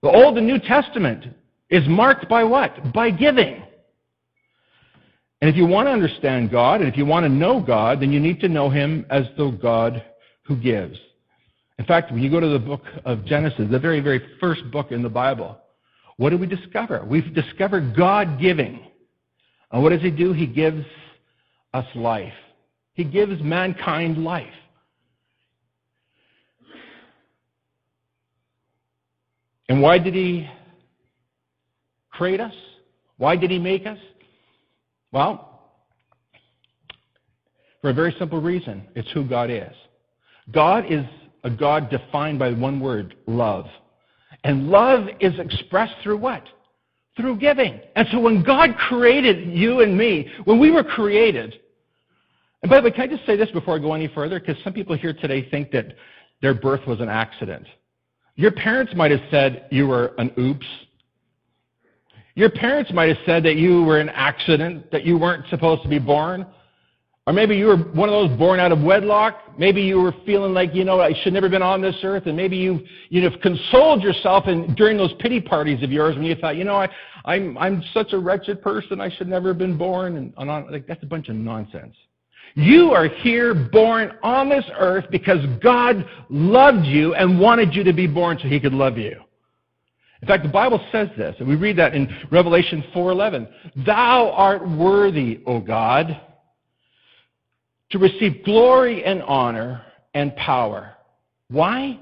The 0.03 0.11
Old 0.11 0.39
and 0.39 0.47
New 0.47 0.59
Testament 0.59 1.27
is 1.69 1.87
marked 1.87 2.29
by 2.29 2.45
what? 2.45 2.93
By 2.93 3.11
giving. 3.11 3.63
And 5.41 5.49
if 5.49 5.57
you 5.57 5.67
want 5.67 5.87
to 5.89 5.93
understand 5.93 6.51
God, 6.51 6.81
and 6.81 6.89
if 6.89 6.97
you 6.97 7.07
want 7.07 7.25
to 7.25 7.29
know 7.29 7.61
God, 7.61 8.01
then 8.01 8.13
you 8.13 8.21
need 8.21 8.41
to 8.41 8.49
know 8.49 8.69
Him 8.69 9.07
as 9.11 9.25
the 9.37 9.51
God 9.51 10.03
who 10.43 10.57
gives. 10.57 10.99
In 11.79 11.85
fact, 11.87 12.13
when 12.13 12.23
you 12.23 12.31
go 12.31 12.41
to 12.41 12.49
the 12.49 12.59
book 12.59 12.83
of 13.05 13.25
Genesis, 13.25 13.67
the 13.71 13.79
very, 13.79 14.01
very 14.01 14.23
first 14.39 14.71
book 14.71 14.93
in 14.93 15.03
the 15.03 15.09
Bible, 15.09 15.59
what 16.19 16.31
do 16.31 16.37
we 16.37 16.47
discover? 16.47 17.05
We've 17.07 17.33
discovered 17.35 17.97
God 17.97 18.39
giving. 18.39 18.87
And 19.73 19.83
what 19.83 19.91
does 19.91 20.03
He 20.03 20.11
do? 20.11 20.33
He 20.35 20.47
gives 20.47 20.85
us 21.73 21.87
life. 21.95 22.35
He 22.93 23.05
gives 23.05 23.41
mankind 23.43 24.23
life. 24.23 24.53
And 29.71 29.81
why 29.81 29.99
did 29.99 30.15
He 30.15 30.51
create 32.11 32.41
us? 32.41 32.53
Why 33.19 33.37
did 33.37 33.53
He 33.53 33.59
make 33.61 33.87
us? 33.87 33.99
Well, 35.13 35.71
for 37.81 37.91
a 37.91 37.95
very 37.95 38.15
simple 38.19 38.41
reason 38.41 38.89
it's 38.97 39.09
who 39.13 39.25
God 39.25 39.49
is. 39.49 39.73
God 40.51 40.87
is 40.91 41.05
a 41.45 41.51
God 41.51 41.89
defined 41.89 42.41
by 42.41 42.53
one 42.53 42.81
word 42.81 43.15
love. 43.29 43.67
And 44.43 44.71
love 44.71 45.07
is 45.21 45.39
expressed 45.39 45.95
through 46.03 46.19
what? 46.19 46.43
Through 47.17 47.37
giving. 47.39 47.81
And 47.95 48.09
so 48.11 48.19
when 48.19 48.43
God 48.43 48.71
created 48.77 49.57
you 49.57 49.83
and 49.83 49.97
me, 49.97 50.33
when 50.47 50.59
we 50.59 50.73
were 50.73 50.83
created, 50.83 51.55
and 52.63 52.71
by 52.71 52.81
the 52.81 52.89
way, 52.89 52.91
can 52.91 53.03
I 53.03 53.07
just 53.07 53.25
say 53.25 53.37
this 53.37 53.51
before 53.53 53.77
I 53.77 53.79
go 53.79 53.95
any 53.95 54.09
further? 54.09 54.41
Because 54.41 54.61
some 54.65 54.73
people 54.73 54.97
here 54.97 55.13
today 55.13 55.49
think 55.49 55.71
that 55.71 55.95
their 56.43 56.55
birth 56.55 56.85
was 56.89 57.01
an 57.01 57.09
accident. 57.09 57.69
Your 58.41 58.53
parents 58.53 58.95
might 58.97 59.11
have 59.11 59.21
said 59.31 59.67
you 59.71 59.87
were 59.87 60.15
an 60.17 60.33
oops. 60.39 60.65
Your 62.37 62.49
parents 62.49 62.91
might 62.91 63.11
have 63.11 63.19
said 63.27 63.43
that 63.43 63.57
you 63.57 63.83
were 63.83 64.01
an 64.01 64.09
accident, 64.09 64.91
that 64.93 65.05
you 65.05 65.19
weren't 65.19 65.47
supposed 65.51 65.83
to 65.83 65.91
be 65.91 65.99
born. 65.99 66.47
Or 67.27 67.35
maybe 67.35 67.55
you 67.55 67.67
were 67.67 67.77
one 67.77 68.09
of 68.09 68.15
those 68.15 68.39
born 68.39 68.59
out 68.59 68.73
of 68.73 68.81
wedlock. 68.81 69.59
Maybe 69.59 69.83
you 69.83 70.01
were 70.01 70.15
feeling 70.25 70.55
like, 70.55 70.75
you 70.75 70.85
know, 70.85 71.03
I 71.03 71.13
should 71.23 71.35
never 71.35 71.49
have 71.49 71.51
been 71.51 71.61
on 71.61 71.83
this 71.83 71.97
earth. 72.03 72.23
And 72.25 72.35
maybe 72.35 72.57
you, 72.57 72.81
you 73.11 73.23
have 73.29 73.39
consoled 73.43 74.03
yourself 74.03 74.49
in, 74.49 74.75
during 74.75 74.97
those 74.97 75.13
pity 75.19 75.43
parties 75.43 75.83
of 75.83 75.93
yours 75.93 76.17
when 76.17 76.25
you 76.25 76.35
thought, 76.35 76.57
you 76.57 76.65
know, 76.65 76.77
I, 76.77 76.89
I'm, 77.27 77.59
I'm 77.59 77.85
such 77.93 78.15
a 78.15 78.19
wretched 78.19 78.63
person. 78.63 79.03
I 79.03 79.15
should 79.15 79.29
never 79.29 79.49
have 79.49 79.59
been 79.59 79.77
born. 79.77 80.17
And, 80.17 80.33
and 80.39 80.51
on, 80.51 80.73
like, 80.73 80.87
that's 80.87 81.03
a 81.03 81.07
bunch 81.07 81.29
of 81.29 81.37
nonsense. 81.37 81.95
You 82.55 82.91
are 82.91 83.09
here 83.09 83.55
born 83.55 84.13
on 84.23 84.49
this 84.49 84.65
earth 84.79 85.07
because 85.11 85.45
God 85.63 86.05
loved 86.29 86.87
you 86.87 87.15
and 87.15 87.39
wanted 87.39 87.75
you 87.75 87.85
to 87.85 87.93
be 87.93 88.07
born 88.07 88.39
so 88.41 88.49
he 88.49 88.61
could 88.61 88.75
love 88.75 88.99
you. 88.99 89.21
In 90.23 90.29
fact, 90.29 90.43
the 90.43 90.51
Bible 90.51 90.85
says 90.93 91.09
this, 91.17 91.35
and 91.39 91.49
we 91.49 91.55
read 91.57 91.77
that 91.79 91.95
in 91.95 92.15
Revelation 92.31 92.85
4:11. 92.93 93.49
Thou 93.87 94.31
art 94.33 94.69
worthy, 94.69 95.41
O 95.47 95.61
God, 95.61 96.21
to 97.91 97.99
receive 97.99 98.45
glory 98.45 99.05
and 99.05 99.23
honor 99.23 99.83
and 100.13 100.35
power. 100.37 100.97
Why? 101.49 101.99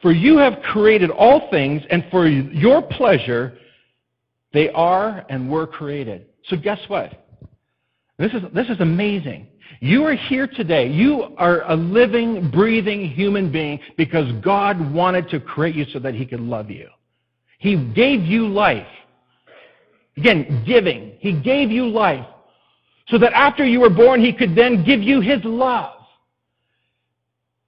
For 0.00 0.12
you 0.12 0.38
have 0.38 0.62
created 0.62 1.10
all 1.10 1.50
things, 1.50 1.82
and 1.90 2.06
for 2.10 2.26
your 2.26 2.80
pleasure 2.82 3.58
they 4.52 4.70
are 4.70 5.26
and 5.28 5.50
were 5.50 5.66
created. 5.66 6.26
So 6.44 6.56
guess 6.56 6.80
what? 6.88 7.27
This 8.18 8.32
is, 8.32 8.42
this 8.52 8.68
is 8.68 8.80
amazing. 8.80 9.46
You 9.80 10.04
are 10.04 10.14
here 10.14 10.48
today. 10.48 10.88
You 10.88 11.34
are 11.36 11.62
a 11.70 11.76
living, 11.76 12.50
breathing 12.50 13.08
human 13.08 13.52
being 13.52 13.78
because 13.96 14.30
God 14.42 14.92
wanted 14.92 15.28
to 15.30 15.38
create 15.38 15.76
you 15.76 15.86
so 15.92 16.00
that 16.00 16.14
He 16.14 16.26
could 16.26 16.40
love 16.40 16.68
you. 16.68 16.88
He 17.58 17.76
gave 17.94 18.22
you 18.22 18.48
life. 18.48 18.86
Again, 20.16 20.64
giving. 20.66 21.14
He 21.20 21.40
gave 21.40 21.70
you 21.70 21.86
life 21.86 22.26
so 23.06 23.18
that 23.18 23.32
after 23.34 23.64
you 23.64 23.80
were 23.80 23.90
born, 23.90 24.20
He 24.20 24.32
could 24.32 24.56
then 24.56 24.84
give 24.84 25.00
you 25.00 25.20
His 25.20 25.38
love 25.44 26.00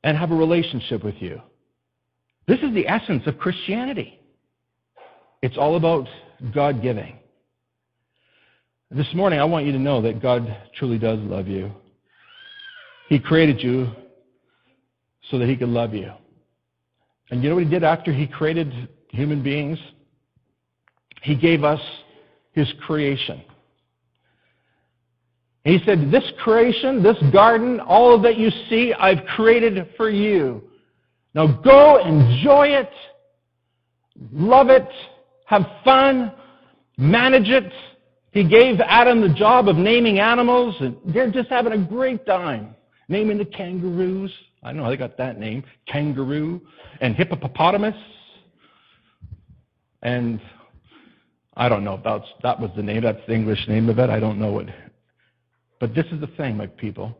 and 0.02 0.16
have 0.16 0.32
a 0.32 0.34
relationship 0.34 1.04
with 1.04 1.16
you. 1.20 1.40
This 2.48 2.58
is 2.60 2.74
the 2.74 2.88
essence 2.88 3.22
of 3.26 3.38
Christianity. 3.38 4.18
It's 5.42 5.56
all 5.56 5.76
about 5.76 6.08
God 6.52 6.82
giving. 6.82 7.19
This 8.92 9.06
morning, 9.14 9.38
I 9.38 9.44
want 9.44 9.66
you 9.66 9.72
to 9.72 9.78
know 9.78 10.02
that 10.02 10.20
God 10.20 10.52
truly 10.74 10.98
does 10.98 11.20
love 11.20 11.46
you. 11.46 11.70
He 13.08 13.20
created 13.20 13.62
you 13.62 13.88
so 15.30 15.38
that 15.38 15.48
He 15.48 15.56
could 15.56 15.68
love 15.68 15.94
you. 15.94 16.10
And 17.30 17.40
you 17.40 17.50
know 17.50 17.54
what 17.54 17.62
He 17.62 17.70
did 17.70 17.84
after 17.84 18.12
He 18.12 18.26
created 18.26 18.88
human 19.10 19.44
beings? 19.44 19.78
He 21.22 21.36
gave 21.36 21.62
us 21.62 21.80
His 22.50 22.66
creation. 22.84 23.44
He 25.62 25.78
said, 25.86 26.10
This 26.10 26.24
creation, 26.42 27.00
this 27.00 27.18
garden, 27.32 27.78
all 27.78 28.20
that 28.22 28.38
you 28.38 28.50
see, 28.68 28.92
I've 28.94 29.24
created 29.36 29.86
for 29.96 30.10
you. 30.10 30.64
Now 31.32 31.46
go 31.46 32.04
enjoy 32.04 32.70
it, 32.70 32.90
love 34.32 34.68
it, 34.68 34.88
have 35.46 35.64
fun, 35.84 36.32
manage 36.98 37.48
it, 37.50 37.72
he 38.32 38.44
gave 38.44 38.80
Adam 38.80 39.20
the 39.20 39.34
job 39.34 39.68
of 39.68 39.76
naming 39.76 40.20
animals, 40.20 40.76
and 40.80 40.96
they're 41.06 41.30
just 41.30 41.48
having 41.48 41.72
a 41.72 41.78
great 41.78 42.24
time. 42.26 42.74
Naming 43.08 43.38
the 43.38 43.44
kangaroos. 43.44 44.32
I 44.62 44.72
know 44.72 44.88
they 44.88 44.96
got 44.96 45.16
that 45.18 45.38
name. 45.38 45.64
Kangaroo. 45.88 46.60
And 47.00 47.16
hippopotamus. 47.16 47.96
And 50.02 50.40
I 51.56 51.68
don't 51.68 51.82
know 51.82 52.00
that's, 52.02 52.26
that 52.42 52.60
was 52.60 52.70
the 52.76 52.82
name. 52.82 53.02
That's 53.02 53.20
the 53.26 53.34
English 53.34 53.66
name 53.66 53.88
of 53.88 53.98
it. 53.98 54.10
I 54.10 54.20
don't 54.20 54.38
know 54.38 54.60
it. 54.60 54.68
But 55.80 55.94
this 55.94 56.06
is 56.12 56.20
the 56.20 56.28
thing, 56.28 56.56
my 56.56 56.66
people. 56.66 57.16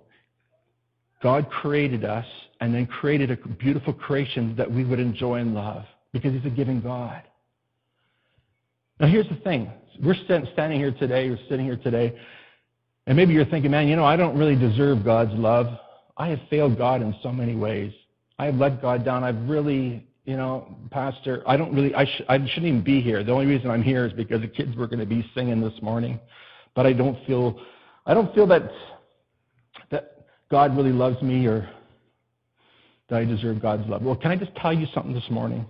God 1.23 1.51
created 1.51 2.05
us 2.05 2.27
and 2.61 2.75
then 2.75 2.87
created 2.87 3.31
a 3.31 3.37
beautiful 3.37 3.93
creation 3.93 4.55
that 4.57 4.71
we 4.71 4.85
would 4.85 5.01
enjoy 5.01 5.37
and 5.37 5.55
love 5.55 5.85
because 6.13 6.33
He's 6.33 6.45
a 6.45 6.55
giving 6.55 6.81
God. 6.81 7.23
Now, 9.01 9.07
here's 9.07 9.29
the 9.29 9.37
thing 9.37 9.73
we're 10.03 10.15
standing 10.15 10.79
here 10.79 10.93
today, 10.93 11.31
we're 11.31 11.39
sitting 11.49 11.65
here 11.65 11.77
today, 11.77 12.19
and 13.07 13.17
maybe 13.17 13.33
you're 13.33 13.47
thinking, 13.47 13.71
man, 13.71 13.89
you 13.89 13.97
know, 13.97 14.05
I 14.05 14.17
don't 14.17 14.39
really 14.39 14.57
deserve 14.57 15.05
God's 15.05 15.33
love. 15.33 15.67
I 16.19 16.29
have 16.29 16.41
failed 16.51 16.77
God 16.77 17.01
in 17.01 17.15
so 17.23 17.33
many 17.33 17.55
ways. 17.57 17.93
I 18.39 18.47
have 18.47 18.57
let 18.57 18.83
God 18.83 19.05
down. 19.05 19.25
I've 19.25 19.49
really, 19.49 20.07
you 20.27 20.37
know, 20.37 20.77
Pastor, 20.91 21.43
I 21.47 21.57
don't 21.57 21.75
really, 21.75 21.95
I, 21.95 22.05
sh- 22.05 22.23
I 22.29 22.39
shouldn't 22.39 22.67
even 22.67 22.85
be 22.85 23.01
here. 23.01 23.25
The 23.25 23.33
only 23.33 23.47
reason 23.47 23.71
I'm 23.71 23.83
here 23.83 24.07
is 24.07 24.13
because 24.13 24.43
the 24.43 24.49
kids 24.49 24.77
were 24.77 24.87
going 24.87 25.01
to 25.01 25.07
be 25.07 25.29
singing 25.35 25.63
this 25.63 25.81
morning. 25.81 26.21
But 26.75 26.87
I 26.87 26.93
don't 26.93 27.19
feel, 27.27 27.59
I 28.05 28.13
don't 28.13 28.35
feel 28.35 28.47
that, 28.49 28.71
that 29.91 30.27
God 30.51 30.77
really 30.77 30.93
loves 30.93 31.21
me 31.23 31.47
or 31.47 31.71
that 33.09 33.17
I 33.17 33.25
deserve 33.25 33.63
God's 33.63 33.89
love. 33.89 34.03
Well, 34.03 34.17
can 34.17 34.31
I 34.31 34.37
just 34.37 34.55
tell 34.57 34.75
you 34.75 34.87
something 34.95 35.15
this 35.15 35.31
morning? 35.31 35.67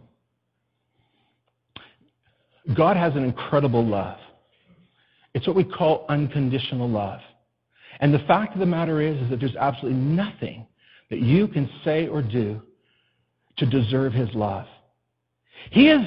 God 2.77 2.97
has 2.97 3.15
an 3.17 3.25
incredible 3.25 3.85
love. 3.85 4.19
It's 5.35 5.47
what 5.47 5.57
we 5.57 5.65
call 5.65 6.07
unconditional 6.09 6.89
love. 6.89 7.21
And 8.01 8.13
the 8.15 8.21
fact 8.21 8.55
of 8.55 8.61
the 8.61 8.67
matter 8.67 9.01
is, 9.01 9.21
is 9.23 9.31
that 9.31 9.41
there's 9.41 9.57
absolutely 9.57 9.99
nothing 9.99 10.67
that 11.11 11.21
you 11.21 11.49
can 11.49 11.69
say 11.85 12.07
or 12.09 12.23
do 12.23 12.61
to 13.59 13.67
deserve 13.67 14.13
his 14.13 14.29
love. 14.35 14.67
He 15.71 15.89
is 15.89 16.01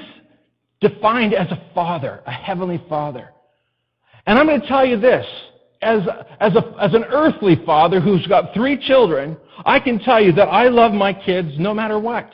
defined 0.82 1.34
as 1.34 1.50
a 1.51 1.62
father, 1.74 2.22
a 2.25 2.32
heavenly 2.32 2.84
father. 2.89 3.32
And 4.25 4.39
I'm 4.39 4.48
going 4.48 4.62
to 4.62 4.67
tell 4.67 4.86
you 4.86 5.00
this. 5.00 5.25
As, 5.82 6.01
as, 6.39 6.55
a, 6.55 6.75
as 6.79 6.93
an 6.93 7.03
earthly 7.05 7.62
father 7.65 8.00
who's 8.00 8.25
got 8.27 8.53
three 8.53 8.77
children, 8.88 9.36
I 9.65 9.79
can 9.79 10.00
tell 10.00 10.22
you 10.24 10.32
that 10.34 10.48
I 10.48 10.70
love 10.70 10.93
my 10.93 11.13
kids 11.13 11.50
no 11.60 11.74
matter 11.74 12.00
what. 12.00 12.29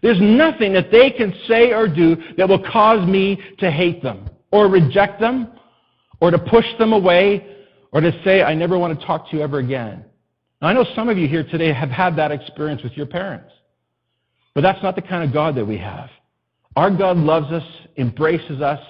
There's 0.00 0.20
nothing 0.20 0.72
that 0.72 0.90
they 0.90 1.10
can 1.10 1.34
say 1.46 1.72
or 1.72 1.86
do 1.86 2.16
that 2.36 2.48
will 2.48 2.62
cause 2.70 3.06
me 3.06 3.40
to 3.58 3.70
hate 3.70 4.02
them 4.02 4.30
or 4.50 4.68
reject 4.68 5.20
them 5.20 5.52
or 6.20 6.30
to 6.30 6.38
push 6.38 6.66
them 6.78 6.92
away 6.92 7.46
or 7.92 8.00
to 8.00 8.12
say, 8.24 8.42
I 8.42 8.54
never 8.54 8.78
want 8.78 8.98
to 8.98 9.06
talk 9.06 9.28
to 9.30 9.36
you 9.36 9.42
ever 9.42 9.58
again. 9.58 10.04
Now, 10.60 10.68
I 10.68 10.72
know 10.72 10.86
some 10.94 11.08
of 11.08 11.18
you 11.18 11.28
here 11.28 11.42
today 11.42 11.72
have 11.72 11.90
had 11.90 12.16
that 12.16 12.30
experience 12.30 12.82
with 12.82 12.92
your 12.92 13.06
parents, 13.06 13.52
but 14.54 14.62
that's 14.62 14.82
not 14.82 14.94
the 14.94 15.02
kind 15.02 15.24
of 15.24 15.32
God 15.32 15.56
that 15.56 15.66
we 15.66 15.76
have. 15.78 16.08
Our 16.76 16.90
God 16.90 17.18
loves 17.18 17.52
us, 17.52 17.64
embraces 17.98 18.62
us 18.62 18.80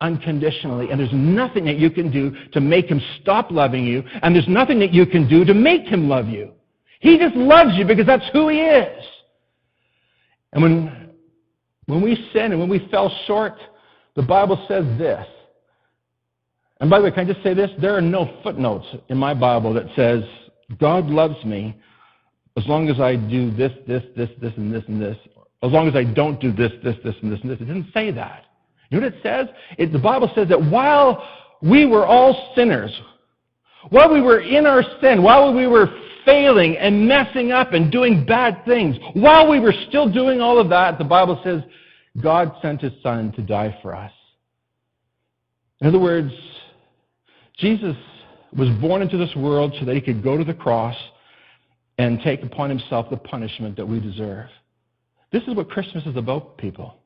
unconditionally, 0.00 0.90
and 0.90 0.98
there's 0.98 1.12
nothing 1.12 1.64
that 1.66 1.78
you 1.78 1.90
can 1.90 2.10
do 2.10 2.34
to 2.52 2.60
make 2.60 2.86
him 2.86 3.00
stop 3.20 3.50
loving 3.50 3.84
you, 3.84 4.02
and 4.22 4.34
there's 4.34 4.48
nothing 4.48 4.78
that 4.80 4.92
you 4.92 5.06
can 5.06 5.28
do 5.28 5.44
to 5.44 5.54
make 5.54 5.82
him 5.82 6.08
love 6.08 6.28
you. 6.28 6.52
He 7.00 7.18
just 7.18 7.36
loves 7.36 7.76
you 7.76 7.84
because 7.84 8.06
that's 8.06 8.28
who 8.32 8.48
he 8.48 8.60
is. 8.60 9.04
And 10.52 10.62
when, 10.62 11.10
when 11.86 12.02
we 12.02 12.28
sin 12.32 12.52
and 12.52 12.60
when 12.60 12.68
we 12.68 12.88
fell 12.90 13.10
short, 13.26 13.54
the 14.16 14.22
Bible 14.22 14.64
says 14.68 14.84
this. 14.98 15.26
And 16.80 16.88
by 16.88 16.98
the 16.98 17.04
way, 17.04 17.10
can 17.10 17.28
I 17.28 17.32
just 17.32 17.42
say 17.42 17.54
this? 17.54 17.70
There 17.80 17.96
are 17.96 18.00
no 18.00 18.38
footnotes 18.42 18.86
in 19.08 19.18
my 19.18 19.34
Bible 19.34 19.74
that 19.74 19.86
says, 19.96 20.22
God 20.78 21.06
loves 21.06 21.44
me 21.44 21.76
as 22.56 22.66
long 22.66 22.88
as 22.88 23.00
I 23.00 23.16
do 23.16 23.50
this, 23.50 23.72
this, 23.86 24.02
this, 24.16 24.30
this, 24.40 24.52
and 24.56 24.72
this, 24.72 24.84
and 24.88 25.00
this. 25.00 25.16
As 25.62 25.72
long 25.72 25.88
as 25.88 25.96
I 25.96 26.04
don't 26.04 26.40
do 26.40 26.52
this, 26.52 26.72
this, 26.84 26.96
this, 27.02 27.14
and 27.22 27.32
this, 27.32 27.40
and 27.42 27.50
this. 27.50 27.60
It 27.60 27.64
didn't 27.64 27.92
say 27.92 28.10
that. 28.12 28.44
You 28.90 29.00
know 29.00 29.06
what 29.06 29.14
it 29.14 29.22
says? 29.22 29.48
It, 29.76 29.92
the 29.92 29.98
Bible 29.98 30.30
says 30.34 30.48
that 30.48 30.60
while 30.60 31.26
we 31.62 31.84
were 31.84 32.06
all 32.06 32.52
sinners, 32.54 32.92
while 33.90 34.12
we 34.12 34.20
were 34.20 34.40
in 34.40 34.66
our 34.66 34.82
sin, 35.00 35.22
while 35.22 35.52
we 35.52 35.66
were 35.66 35.88
failing 36.24 36.76
and 36.76 37.06
messing 37.06 37.52
up 37.52 37.72
and 37.72 37.90
doing 37.90 38.24
bad 38.24 38.64
things, 38.66 38.96
while 39.14 39.48
we 39.48 39.60
were 39.60 39.74
still 39.88 40.10
doing 40.10 40.40
all 40.40 40.58
of 40.58 40.68
that, 40.68 40.98
the 40.98 41.04
Bible 41.04 41.40
says 41.42 41.62
God 42.22 42.52
sent 42.60 42.80
his 42.80 42.92
son 43.02 43.32
to 43.32 43.42
die 43.42 43.78
for 43.82 43.94
us. 43.94 44.12
In 45.80 45.86
other 45.86 45.98
words, 45.98 46.32
Jesus 47.56 47.96
was 48.56 48.68
born 48.80 49.02
into 49.02 49.16
this 49.16 49.34
world 49.36 49.74
so 49.78 49.84
that 49.84 49.94
he 49.94 50.00
could 50.00 50.22
go 50.22 50.36
to 50.36 50.44
the 50.44 50.54
cross 50.54 50.96
and 51.98 52.20
take 52.22 52.42
upon 52.42 52.70
himself 52.70 53.10
the 53.10 53.16
punishment 53.16 53.76
that 53.76 53.86
we 53.86 54.00
deserve. 54.00 54.46
This 55.32 55.42
is 55.44 55.54
what 55.54 55.68
Christmas 55.68 56.06
is 56.06 56.16
about, 56.16 56.56
people. 56.56 56.96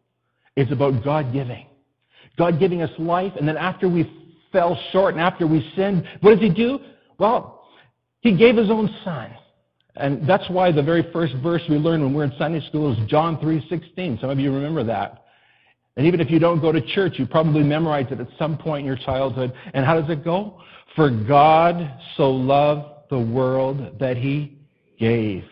It's 0.57 0.71
about 0.71 1.03
God 1.03 1.33
giving. 1.33 1.67
God 2.39 2.59
giving 2.59 2.83
us 2.83 2.91
life, 2.99 3.33
and 3.39 3.47
then 3.47 3.57
after 3.57 3.89
we 3.89 4.22
fell 4.53 4.79
short 4.93 5.15
and 5.15 5.23
after 5.23 5.47
we 5.47 5.71
sinned, 5.75 6.07
what 6.21 6.33
does 6.33 6.41
he 6.41 6.51
do? 6.51 6.79
Well, 7.19 7.69
he 8.21 8.37
gave 8.37 8.57
his 8.57 8.71
own 8.71 8.95
son. 9.05 9.31
And 9.97 10.27
that's 10.27 10.49
why 10.49 10.73
the 10.73 10.83
very 10.83 11.11
first 11.13 11.35
verse 11.43 11.63
we 11.69 11.77
learn 11.77 12.03
when 12.03 12.15
we're 12.15 12.25
in 12.25 12.33
Sunday 12.39 12.67
school 12.69 12.93
is 12.93 12.99
John 13.09 13.37
3:16. 13.39 14.21
Some 14.21 14.31
of 14.31 14.39
you 14.39 14.53
remember 14.53 14.85
that. 14.85 15.25
And 15.97 16.07
even 16.07 16.21
if 16.21 16.31
you 16.31 16.39
don't 16.39 16.61
go 16.61 16.73
to 16.73 16.81
church, 16.81 17.19
you 17.19 17.27
probably 17.27 17.63
memorized 17.63 18.13
it 18.13 18.21
at 18.21 18.29
some 18.39 18.57
point 18.57 18.81
in 18.81 18.87
your 18.87 18.97
childhood. 18.97 19.53
And 19.75 19.85
how 19.85 20.01
does 20.01 20.09
it 20.09 20.25
go? 20.25 20.61
For 20.97 21.11
God 21.11 21.99
so 22.17 22.31
loved 22.31 23.11
the 23.11 23.19
world 23.19 23.99
that 23.99 24.17
he 24.17 24.59
gave. 24.99 25.45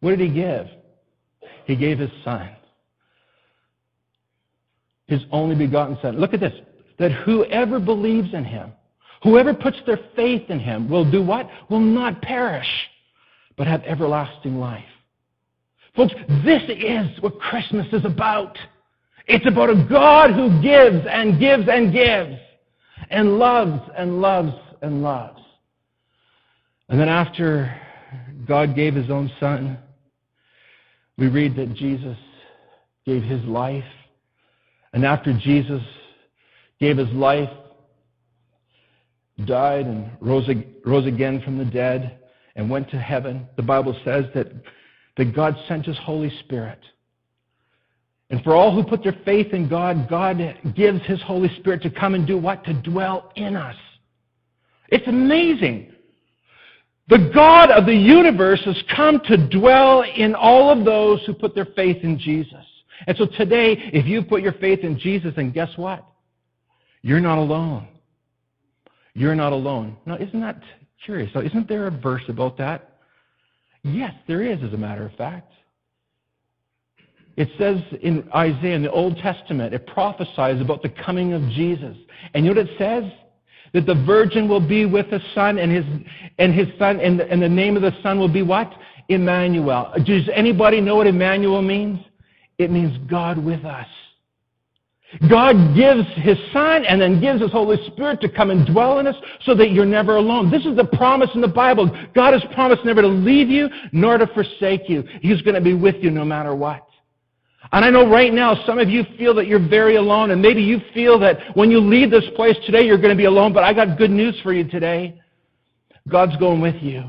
What 0.00 0.10
did 0.10 0.20
he 0.20 0.28
give? 0.28 0.66
He 1.66 1.76
gave 1.76 1.98
his 1.98 2.10
son. 2.24 2.48
His 5.06 5.22
only 5.30 5.54
begotten 5.54 5.98
son. 6.02 6.18
Look 6.18 6.34
at 6.34 6.40
this. 6.40 6.54
That 7.00 7.10
whoever 7.10 7.80
believes 7.80 8.34
in 8.34 8.44
him, 8.44 8.72
whoever 9.22 9.54
puts 9.54 9.78
their 9.86 9.98
faith 10.14 10.50
in 10.50 10.60
him, 10.60 10.88
will 10.88 11.10
do 11.10 11.22
what? 11.22 11.48
Will 11.70 11.80
not 11.80 12.20
perish, 12.20 12.68
but 13.56 13.66
have 13.66 13.82
everlasting 13.84 14.56
life. 14.56 14.84
Folks, 15.96 16.14
this 16.44 16.62
is 16.68 17.20
what 17.22 17.40
Christmas 17.40 17.86
is 17.92 18.04
about. 18.04 18.56
It's 19.26 19.46
about 19.46 19.70
a 19.70 19.86
God 19.88 20.32
who 20.32 20.62
gives 20.62 21.06
and 21.10 21.40
gives 21.40 21.68
and 21.68 21.90
gives 21.90 22.38
and 23.08 23.38
loves 23.38 23.80
and 23.96 24.20
loves 24.20 24.52
and 24.82 25.02
loves. 25.02 25.40
And 26.90 27.00
then 27.00 27.08
after 27.08 27.74
God 28.46 28.76
gave 28.76 28.94
his 28.94 29.10
own 29.10 29.30
son, 29.40 29.78
we 31.16 31.28
read 31.28 31.56
that 31.56 31.72
Jesus 31.72 32.18
gave 33.06 33.22
his 33.22 33.42
life. 33.44 33.84
And 34.92 35.04
after 35.04 35.32
Jesus 35.32 35.82
gave 36.80 36.96
his 36.96 37.10
life, 37.10 37.50
died 39.44 39.86
and 39.86 40.10
rose, 40.20 40.48
rose 40.84 41.06
again 41.06 41.40
from 41.42 41.58
the 41.58 41.64
dead 41.64 42.18
and 42.56 42.68
went 42.68 42.90
to 42.90 42.98
heaven, 42.98 43.46
the 43.56 43.62
Bible 43.62 43.98
says 44.04 44.24
that, 44.34 44.48
that 45.16 45.34
God 45.34 45.56
sent 45.68 45.86
his 45.86 45.98
Holy 45.98 46.30
Spirit 46.40 46.80
and 48.30 48.42
for 48.44 48.54
all 48.54 48.72
who 48.72 48.88
put 48.88 49.02
their 49.02 49.16
faith 49.24 49.52
in 49.52 49.68
God, 49.68 50.08
God 50.08 50.38
gives 50.76 51.04
His 51.04 51.20
Holy 51.22 51.52
Spirit 51.56 51.82
to 51.82 51.90
come 51.90 52.14
and 52.14 52.26
do 52.26 52.38
what? 52.38 52.64
To 52.64 52.72
dwell 52.72 53.32
in 53.34 53.56
us. 53.56 53.76
It's 54.88 55.06
amazing. 55.08 55.92
The 57.08 57.30
God 57.34 57.72
of 57.72 57.86
the 57.86 57.94
universe 57.94 58.62
has 58.64 58.80
come 58.94 59.20
to 59.26 59.48
dwell 59.48 60.02
in 60.02 60.36
all 60.36 60.70
of 60.70 60.84
those 60.84 61.24
who 61.26 61.34
put 61.34 61.56
their 61.56 61.66
faith 61.76 62.04
in 62.04 62.18
Jesus. 62.18 62.64
And 63.08 63.16
so 63.16 63.26
today, 63.26 63.72
if 63.92 64.06
you 64.06 64.22
put 64.22 64.42
your 64.42 64.52
faith 64.54 64.80
in 64.80 64.96
Jesus, 64.96 65.32
then 65.34 65.50
guess 65.50 65.70
what? 65.76 66.06
You're 67.02 67.20
not 67.20 67.38
alone. 67.38 67.88
You're 69.14 69.34
not 69.34 69.52
alone. 69.52 69.96
Now, 70.06 70.16
isn't 70.16 70.40
that 70.40 70.62
curious? 71.04 71.32
So, 71.32 71.40
Isn't 71.40 71.68
there 71.68 71.86
a 71.86 71.90
verse 71.90 72.22
about 72.28 72.58
that? 72.58 72.98
Yes, 73.82 74.12
there 74.28 74.42
is, 74.42 74.62
as 74.62 74.72
a 74.72 74.76
matter 74.76 75.06
of 75.06 75.12
fact. 75.14 75.52
It 77.36 77.48
says 77.58 77.78
in 78.02 78.28
Isaiah, 78.34 78.74
in 78.74 78.82
the 78.82 78.90
Old 78.90 79.16
Testament, 79.16 79.72
it 79.72 79.86
prophesies 79.86 80.60
about 80.60 80.82
the 80.82 80.90
coming 80.90 81.32
of 81.32 81.42
Jesus. 81.50 81.96
And 82.34 82.44
you 82.44 82.52
know 82.52 82.60
what 82.60 82.70
it 82.70 82.78
says? 82.78 83.10
That 83.72 83.86
the 83.86 83.94
virgin 84.04 84.48
will 84.48 84.60
be 84.60 84.84
with 84.84 85.06
a 85.06 85.20
son, 85.34 85.58
and 85.58 85.72
his, 85.72 85.84
and 86.38 86.52
his 86.52 86.66
son, 86.78 87.00
and 87.00 87.18
the, 87.18 87.30
and 87.30 87.40
the 87.40 87.48
name 87.48 87.76
of 87.76 87.82
the 87.82 87.94
son 88.02 88.18
will 88.18 88.32
be 88.32 88.42
what? 88.42 88.70
Emmanuel. 89.08 89.92
Does 90.04 90.28
anybody 90.34 90.80
know 90.80 90.96
what 90.96 91.06
Emmanuel 91.06 91.62
means? 91.62 92.00
It 92.58 92.70
means 92.70 92.96
God 93.08 93.38
with 93.38 93.64
us. 93.64 93.86
God 95.28 95.74
gives 95.74 96.06
His 96.16 96.38
Son 96.52 96.84
and 96.84 97.00
then 97.00 97.20
gives 97.20 97.40
His 97.40 97.50
Holy 97.50 97.76
Spirit 97.88 98.20
to 98.20 98.28
come 98.28 98.50
and 98.50 98.66
dwell 98.66 99.00
in 99.00 99.06
us 99.06 99.16
so 99.44 99.54
that 99.56 99.72
you're 99.72 99.84
never 99.84 100.16
alone. 100.16 100.50
This 100.50 100.64
is 100.64 100.76
the 100.76 100.84
promise 100.84 101.30
in 101.34 101.40
the 101.40 101.48
Bible. 101.48 101.90
God 102.14 102.32
has 102.32 102.44
promised 102.54 102.84
never 102.84 103.02
to 103.02 103.08
leave 103.08 103.48
you 103.48 103.68
nor 103.92 104.18
to 104.18 104.26
forsake 104.28 104.88
you. 104.88 105.02
He's 105.20 105.42
going 105.42 105.56
to 105.56 105.60
be 105.60 105.74
with 105.74 105.96
you 105.96 106.10
no 106.10 106.24
matter 106.24 106.54
what. 106.54 106.86
And 107.72 107.84
I 107.84 107.90
know 107.90 108.08
right 108.08 108.32
now 108.32 108.64
some 108.66 108.78
of 108.78 108.88
you 108.88 109.04
feel 109.18 109.34
that 109.34 109.46
you're 109.46 109.68
very 109.68 109.96
alone, 109.96 110.30
and 110.30 110.40
maybe 110.40 110.62
you 110.62 110.80
feel 110.94 111.18
that 111.20 111.56
when 111.56 111.70
you 111.70 111.78
leave 111.78 112.10
this 112.10 112.24
place 112.34 112.56
today, 112.64 112.82
you're 112.82 112.96
going 112.96 113.10
to 113.10 113.16
be 113.16 113.26
alone, 113.26 113.52
but 113.52 113.64
I 113.64 113.72
got 113.72 113.98
good 113.98 114.10
news 114.10 114.38
for 114.42 114.52
you 114.52 114.68
today. 114.68 115.20
God's 116.08 116.36
going 116.36 116.60
with 116.60 116.76
you. 116.82 117.04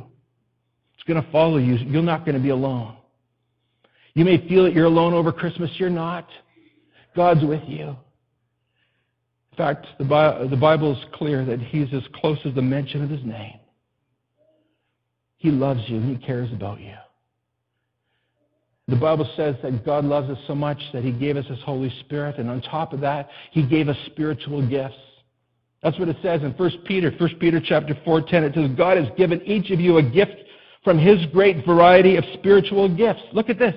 It's 0.95 1.03
going 1.07 1.23
to 1.23 1.31
follow 1.31 1.57
you. 1.57 1.75
You're 1.75 2.03
not 2.03 2.25
going 2.25 2.35
to 2.35 2.41
be 2.41 2.49
alone. 2.49 2.95
You 4.13 4.25
may 4.25 4.45
feel 4.47 4.65
that 4.65 4.73
you're 4.73 4.85
alone 4.85 5.13
over 5.13 5.31
Christmas. 5.31 5.71
You're 5.75 5.89
not. 5.89 6.27
God's 7.15 7.43
with 7.43 7.63
you. 7.67 7.95
In 9.51 9.57
fact, 9.57 9.85
the 9.99 10.05
Bible 10.05 10.93
is 10.93 11.05
clear 11.13 11.43
that 11.45 11.59
He's 11.59 11.93
as 11.93 12.03
close 12.15 12.39
as 12.45 12.55
the 12.55 12.61
mention 12.61 13.03
of 13.03 13.09
His 13.09 13.23
name. 13.23 13.59
He 15.37 15.51
loves 15.51 15.81
you 15.87 15.97
and 15.97 16.17
He 16.17 16.25
cares 16.25 16.51
about 16.53 16.79
you. 16.79 16.93
The 18.87 18.95
Bible 18.95 19.29
says 19.35 19.55
that 19.63 19.85
God 19.85 20.05
loves 20.05 20.29
us 20.29 20.37
so 20.47 20.55
much 20.55 20.79
that 20.93 21.03
He 21.03 21.11
gave 21.11 21.37
us 21.37 21.45
His 21.45 21.59
Holy 21.61 21.93
Spirit, 22.01 22.37
and 22.37 22.49
on 22.49 22.61
top 22.61 22.93
of 22.93 23.01
that, 23.01 23.29
He 23.51 23.65
gave 23.65 23.89
us 23.89 23.97
spiritual 24.07 24.67
gifts. 24.67 24.95
That's 25.83 25.97
what 25.97 26.09
it 26.09 26.17
says 26.21 26.41
in 26.43 26.51
1 26.51 26.71
Peter, 26.85 27.11
1 27.17 27.35
Peter 27.39 27.61
chapter 27.63 27.97
4, 28.05 28.21
10. 28.21 28.43
It 28.43 28.53
says, 28.53 28.69
God 28.77 28.97
has 28.97 29.07
given 29.17 29.41
each 29.43 29.71
of 29.71 29.79
you 29.79 29.97
a 29.97 30.03
gift 30.03 30.35
from 30.83 30.97
His 30.97 31.25
great 31.27 31.65
variety 31.65 32.17
of 32.17 32.23
spiritual 32.35 32.87
gifts. 32.93 33.21
Look 33.33 33.49
at 33.49 33.59
this. 33.59 33.75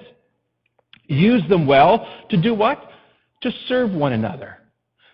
Use 1.07 1.43
them 1.49 1.67
well 1.67 2.07
to 2.31 2.37
do 2.41 2.55
what? 2.55 2.91
To 3.45 3.53
serve 3.69 3.93
one 3.93 4.15
another. 4.15 4.57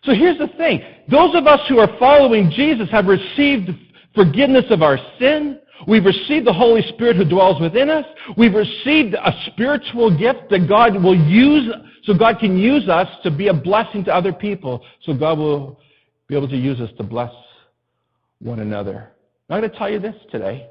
So 0.04 0.14
here's 0.14 0.38
the 0.38 0.46
thing. 0.56 0.82
Those 1.10 1.34
of 1.34 1.48
us 1.48 1.60
who 1.68 1.80
are 1.80 1.98
following 1.98 2.48
Jesus 2.48 2.88
have 2.90 3.06
received 3.06 3.70
forgiveness 4.14 4.66
of 4.70 4.82
our 4.82 4.98
sin. 5.18 5.58
We've 5.88 6.04
received 6.04 6.46
the 6.46 6.52
Holy 6.52 6.82
Spirit 6.94 7.16
who 7.16 7.24
dwells 7.24 7.60
within 7.60 7.90
us. 7.90 8.04
We've 8.36 8.54
received 8.54 9.14
a 9.14 9.32
spiritual 9.46 10.16
gift 10.16 10.48
that 10.50 10.68
God 10.68 11.02
will 11.02 11.16
use, 11.16 11.74
so 12.04 12.14
God 12.14 12.38
can 12.38 12.56
use 12.56 12.88
us 12.88 13.08
to 13.24 13.32
be 13.32 13.48
a 13.48 13.52
blessing 13.52 14.04
to 14.04 14.14
other 14.14 14.32
people. 14.32 14.84
So 15.02 15.12
God 15.12 15.36
will 15.36 15.80
be 16.28 16.36
able 16.36 16.48
to 16.50 16.56
use 16.56 16.80
us 16.80 16.90
to 16.98 17.02
bless 17.02 17.32
one 18.38 18.60
another. 18.60 19.10
I'm 19.48 19.60
going 19.60 19.70
to 19.72 19.76
tell 19.76 19.90
you 19.90 19.98
this 19.98 20.14
today. 20.30 20.68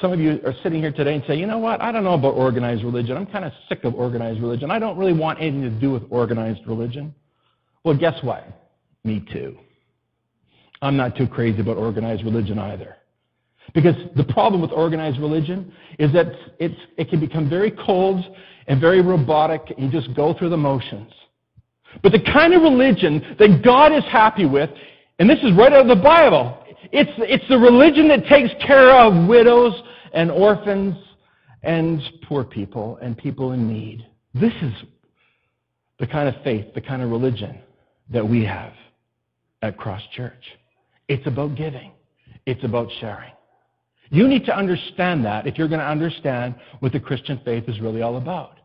Some 0.00 0.12
of 0.12 0.18
you 0.18 0.40
are 0.44 0.54
sitting 0.62 0.80
here 0.80 0.92
today 0.92 1.14
and 1.14 1.24
say, 1.26 1.36
you 1.36 1.46
know 1.46 1.58
what? 1.58 1.80
I 1.80 1.92
don't 1.92 2.02
know 2.02 2.14
about 2.14 2.34
organized 2.34 2.82
religion. 2.82 3.16
I'm 3.16 3.26
kind 3.26 3.44
of 3.44 3.52
sick 3.68 3.84
of 3.84 3.94
organized 3.94 4.40
religion. 4.40 4.70
I 4.70 4.78
don't 4.78 4.98
really 4.98 5.12
want 5.12 5.40
anything 5.40 5.62
to 5.62 5.70
do 5.70 5.92
with 5.92 6.02
organized 6.10 6.66
religion. 6.66 7.14
Well, 7.84 7.96
guess 7.96 8.20
what? 8.22 8.44
Me 9.04 9.24
too. 9.32 9.56
I'm 10.82 10.96
not 10.96 11.16
too 11.16 11.28
crazy 11.28 11.60
about 11.60 11.76
organized 11.76 12.24
religion 12.24 12.58
either. 12.58 12.96
Because 13.72 13.94
the 14.16 14.24
problem 14.24 14.60
with 14.60 14.72
organized 14.72 15.18
religion 15.20 15.72
is 15.98 16.12
that 16.12 16.26
it's, 16.58 16.78
it 16.98 17.08
can 17.08 17.20
become 17.20 17.48
very 17.48 17.70
cold 17.70 18.24
and 18.66 18.80
very 18.80 19.00
robotic, 19.00 19.62
and 19.76 19.92
you 19.92 20.00
just 20.00 20.14
go 20.14 20.34
through 20.34 20.50
the 20.50 20.56
motions. 20.56 21.12
But 22.02 22.12
the 22.12 22.20
kind 22.20 22.52
of 22.54 22.62
religion 22.62 23.36
that 23.38 23.62
God 23.62 23.92
is 23.92 24.04
happy 24.04 24.46
with, 24.46 24.70
and 25.18 25.30
this 25.30 25.38
is 25.42 25.52
right 25.52 25.72
out 25.72 25.82
of 25.82 25.88
the 25.88 26.02
Bible, 26.02 26.63
it's, 26.92 27.10
it's 27.18 27.48
the 27.48 27.58
religion 27.58 28.08
that 28.08 28.26
takes 28.26 28.50
care 28.64 28.90
of 28.90 29.28
widows 29.28 29.74
and 30.12 30.30
orphans 30.30 30.96
and 31.62 32.00
poor 32.22 32.44
people 32.44 32.98
and 33.02 33.16
people 33.16 33.52
in 33.52 33.68
need. 33.68 34.06
This 34.34 34.52
is 34.62 34.72
the 35.98 36.06
kind 36.06 36.28
of 36.28 36.42
faith, 36.42 36.66
the 36.74 36.80
kind 36.80 37.02
of 37.02 37.10
religion 37.10 37.58
that 38.10 38.26
we 38.26 38.44
have 38.44 38.72
at 39.62 39.76
Cross 39.76 40.02
Church. 40.14 40.44
It's 41.08 41.26
about 41.26 41.54
giving. 41.56 41.92
It's 42.46 42.62
about 42.64 42.88
sharing. 43.00 43.32
You 44.10 44.28
need 44.28 44.44
to 44.46 44.56
understand 44.56 45.24
that 45.24 45.46
if 45.46 45.56
you're 45.56 45.68
going 45.68 45.80
to 45.80 45.86
understand 45.86 46.54
what 46.80 46.92
the 46.92 47.00
Christian 47.00 47.40
faith 47.44 47.64
is 47.68 47.80
really 47.80 48.02
all 48.02 48.16
about. 48.16 48.58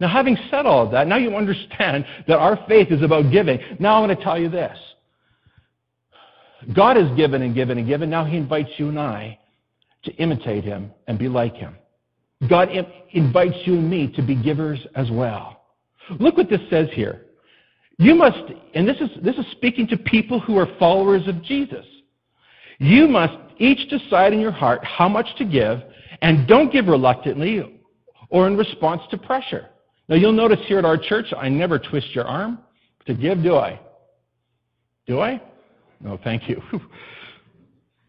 Now, 0.00 0.08
having 0.08 0.36
said 0.50 0.64
all 0.64 0.86
of 0.86 0.92
that, 0.92 1.06
now 1.06 1.16
you 1.16 1.36
understand 1.36 2.06
that 2.26 2.38
our 2.38 2.58
faith 2.66 2.90
is 2.90 3.02
about 3.02 3.30
giving. 3.30 3.60
Now 3.78 3.96
I'm 3.96 4.06
going 4.06 4.16
to 4.16 4.24
tell 4.24 4.38
you 4.38 4.48
this. 4.48 4.76
God 6.74 6.96
has 6.96 7.10
given 7.16 7.42
and 7.42 7.54
given 7.54 7.78
and 7.78 7.86
given. 7.86 8.10
Now 8.10 8.24
he 8.24 8.36
invites 8.36 8.70
you 8.76 8.88
and 8.88 8.98
I 8.98 9.38
to 10.04 10.12
imitate 10.16 10.64
him 10.64 10.90
and 11.06 11.18
be 11.18 11.28
like 11.28 11.54
him. 11.54 11.76
God 12.48 12.70
invites 13.12 13.56
you 13.64 13.74
and 13.74 13.90
me 13.90 14.12
to 14.16 14.22
be 14.22 14.34
givers 14.34 14.80
as 14.94 15.10
well. 15.10 15.64
Look 16.18 16.36
what 16.36 16.48
this 16.48 16.60
says 16.70 16.88
here. 16.92 17.26
You 17.98 18.14
must, 18.14 18.38
and 18.74 18.88
this 18.88 18.96
is, 18.96 19.10
this 19.22 19.36
is 19.36 19.44
speaking 19.52 19.86
to 19.88 19.96
people 19.96 20.40
who 20.40 20.56
are 20.56 20.66
followers 20.78 21.28
of 21.28 21.42
Jesus. 21.42 21.84
You 22.78 23.06
must 23.06 23.36
each 23.58 23.90
decide 23.90 24.32
in 24.32 24.40
your 24.40 24.52
heart 24.52 24.82
how 24.84 25.06
much 25.06 25.26
to 25.36 25.44
give, 25.44 25.82
and 26.22 26.48
don't 26.48 26.72
give 26.72 26.86
reluctantly 26.86 27.82
or 28.30 28.46
in 28.46 28.56
response 28.56 29.02
to 29.10 29.18
pressure. 29.18 29.66
Now, 30.08 30.16
you'll 30.16 30.32
notice 30.32 30.58
here 30.66 30.78
at 30.78 30.84
our 30.84 30.96
church, 30.96 31.26
I 31.36 31.50
never 31.50 31.78
twist 31.78 32.14
your 32.14 32.24
arm 32.24 32.58
to 33.06 33.14
give, 33.14 33.42
do 33.42 33.54
I? 33.56 33.78
Do 35.06 35.20
I? 35.20 35.42
No, 36.00 36.18
thank 36.22 36.48
you. 36.48 36.62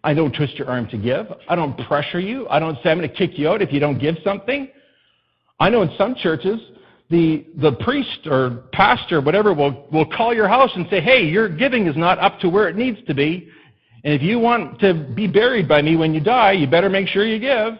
I 0.03 0.13
don't 0.13 0.33
twist 0.33 0.55
your 0.55 0.67
arm 0.69 0.87
to 0.89 0.97
give. 0.97 1.27
I 1.47 1.55
don't 1.55 1.77
pressure 1.87 2.19
you. 2.19 2.47
I 2.49 2.59
don't 2.59 2.75
say 2.83 2.89
I'm 2.89 2.97
going 2.97 3.09
to 3.09 3.15
kick 3.15 3.37
you 3.37 3.49
out 3.49 3.61
if 3.61 3.71
you 3.71 3.79
don't 3.79 3.99
give 3.99 4.15
something. 4.23 4.67
I 5.59 5.69
know 5.69 5.83
in 5.83 5.91
some 5.97 6.15
churches, 6.15 6.59
the, 7.11 7.45
the 7.57 7.73
priest 7.73 8.25
or 8.25 8.63
pastor, 8.73 9.21
whatever, 9.21 9.53
will, 9.53 9.87
will 9.91 10.09
call 10.09 10.33
your 10.33 10.47
house 10.47 10.71
and 10.75 10.87
say, 10.89 11.01
hey, 11.01 11.23
your 11.25 11.49
giving 11.49 11.85
is 11.85 11.95
not 11.95 12.17
up 12.17 12.39
to 12.39 12.49
where 12.49 12.67
it 12.67 12.75
needs 12.75 12.97
to 13.07 13.13
be. 13.13 13.49
And 14.03 14.13
if 14.13 14.23
you 14.23 14.39
want 14.39 14.79
to 14.79 14.93
be 15.15 15.27
buried 15.27 15.67
by 15.67 15.83
me 15.83 15.95
when 15.95 16.13
you 16.13 16.19
die, 16.19 16.53
you 16.53 16.67
better 16.67 16.89
make 16.89 17.07
sure 17.07 17.25
you 17.25 17.37
give. 17.37 17.77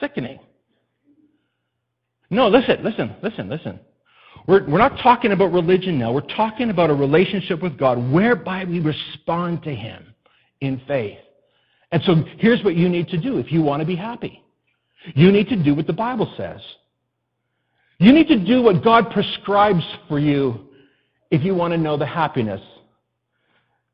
Sickening. 0.00 0.40
No, 2.30 2.48
listen, 2.48 2.82
listen, 2.82 3.14
listen, 3.22 3.48
listen. 3.48 3.78
We're, 4.46 4.68
we're 4.68 4.78
not 4.78 4.98
talking 5.02 5.32
about 5.32 5.52
religion 5.52 5.98
now. 5.98 6.12
We're 6.12 6.20
talking 6.20 6.70
about 6.70 6.90
a 6.90 6.94
relationship 6.94 7.62
with 7.62 7.78
God 7.78 7.98
whereby 8.12 8.64
we 8.64 8.80
respond 8.80 9.62
to 9.64 9.74
Him 9.74 10.14
in 10.60 10.80
faith. 10.86 11.18
And 11.92 12.02
so 12.04 12.24
here's 12.38 12.62
what 12.64 12.76
you 12.76 12.88
need 12.88 13.08
to 13.08 13.18
do 13.18 13.38
if 13.38 13.50
you 13.52 13.62
want 13.62 13.80
to 13.80 13.86
be 13.86 13.96
happy. 13.96 14.42
You 15.14 15.30
need 15.30 15.48
to 15.48 15.62
do 15.62 15.74
what 15.74 15.86
the 15.86 15.92
Bible 15.92 16.32
says. 16.36 16.60
You 17.98 18.12
need 18.12 18.28
to 18.28 18.44
do 18.44 18.62
what 18.62 18.84
God 18.84 19.10
prescribes 19.10 19.84
for 20.08 20.18
you 20.18 20.66
if 21.30 21.42
you 21.42 21.54
want 21.54 21.72
to 21.72 21.78
know 21.78 21.96
the 21.96 22.06
happiness 22.06 22.60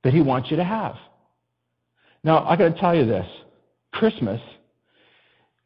that 0.02 0.12
He 0.12 0.20
wants 0.20 0.50
you 0.50 0.56
to 0.56 0.64
have. 0.64 0.96
Now, 2.24 2.44
I 2.44 2.56
got 2.56 2.74
to 2.74 2.80
tell 2.80 2.94
you 2.94 3.06
this 3.06 3.26
Christmas, 3.92 4.40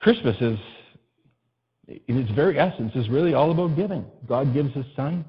Christmas 0.01 0.37
is, 0.41 0.59
in 1.89 2.19
its 2.19 2.31
very 2.33 2.59
essence, 2.59 2.93
is 2.95 3.09
really 3.09 3.35
all 3.35 3.51
about 3.51 3.77
giving. 3.77 4.05
God 4.27 4.53
gives 4.53 4.75
His 4.75 4.87
Son. 4.95 5.25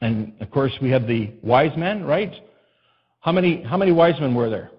And 0.00 0.32
of 0.40 0.50
course, 0.50 0.72
we 0.80 0.90
have 0.90 1.06
the 1.06 1.32
wise 1.42 1.76
men, 1.76 2.04
right? 2.04 2.32
How 3.20 3.32
many, 3.32 3.62
how 3.62 3.76
many 3.76 3.92
wise 3.92 4.18
men 4.20 4.34
were 4.34 4.50
there? 4.50 4.70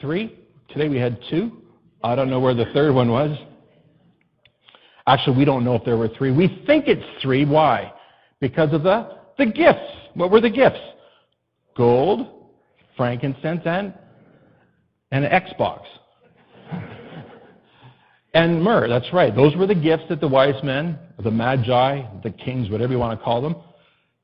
Three? 0.00 0.38
Today 0.68 0.88
we 0.88 0.98
had 0.98 1.18
two. 1.28 1.62
I 2.02 2.14
don't 2.14 2.30
know 2.30 2.40
where 2.40 2.54
the 2.54 2.66
third 2.72 2.94
one 2.94 3.10
was. 3.10 3.36
Actually, 5.06 5.38
we 5.38 5.44
don't 5.44 5.64
know 5.64 5.74
if 5.74 5.84
there 5.84 5.96
were 5.96 6.08
three. 6.08 6.30
We 6.30 6.62
think 6.66 6.86
it's 6.86 7.04
three. 7.20 7.44
Why? 7.44 7.92
Because 8.38 8.72
of 8.72 8.82
the, 8.82 9.16
the 9.38 9.46
gifts. 9.46 9.90
What 10.14 10.30
were 10.30 10.40
the 10.40 10.50
gifts? 10.50 10.78
Gold, 11.76 12.28
frankincense, 12.96 13.62
and, 13.64 13.92
and 15.10 15.24
an 15.24 15.42
Xbox. 15.42 15.82
And 18.34 18.62
myrrh, 18.62 18.88
that's 18.88 19.12
right. 19.12 19.34
Those 19.34 19.56
were 19.56 19.66
the 19.66 19.74
gifts 19.74 20.04
that 20.08 20.20
the 20.20 20.28
wise 20.28 20.62
men, 20.62 20.98
the 21.18 21.30
magi, 21.30 22.02
the 22.22 22.30
kings, 22.30 22.70
whatever 22.70 22.92
you 22.92 22.98
want 22.98 23.18
to 23.18 23.24
call 23.24 23.42
them, 23.42 23.56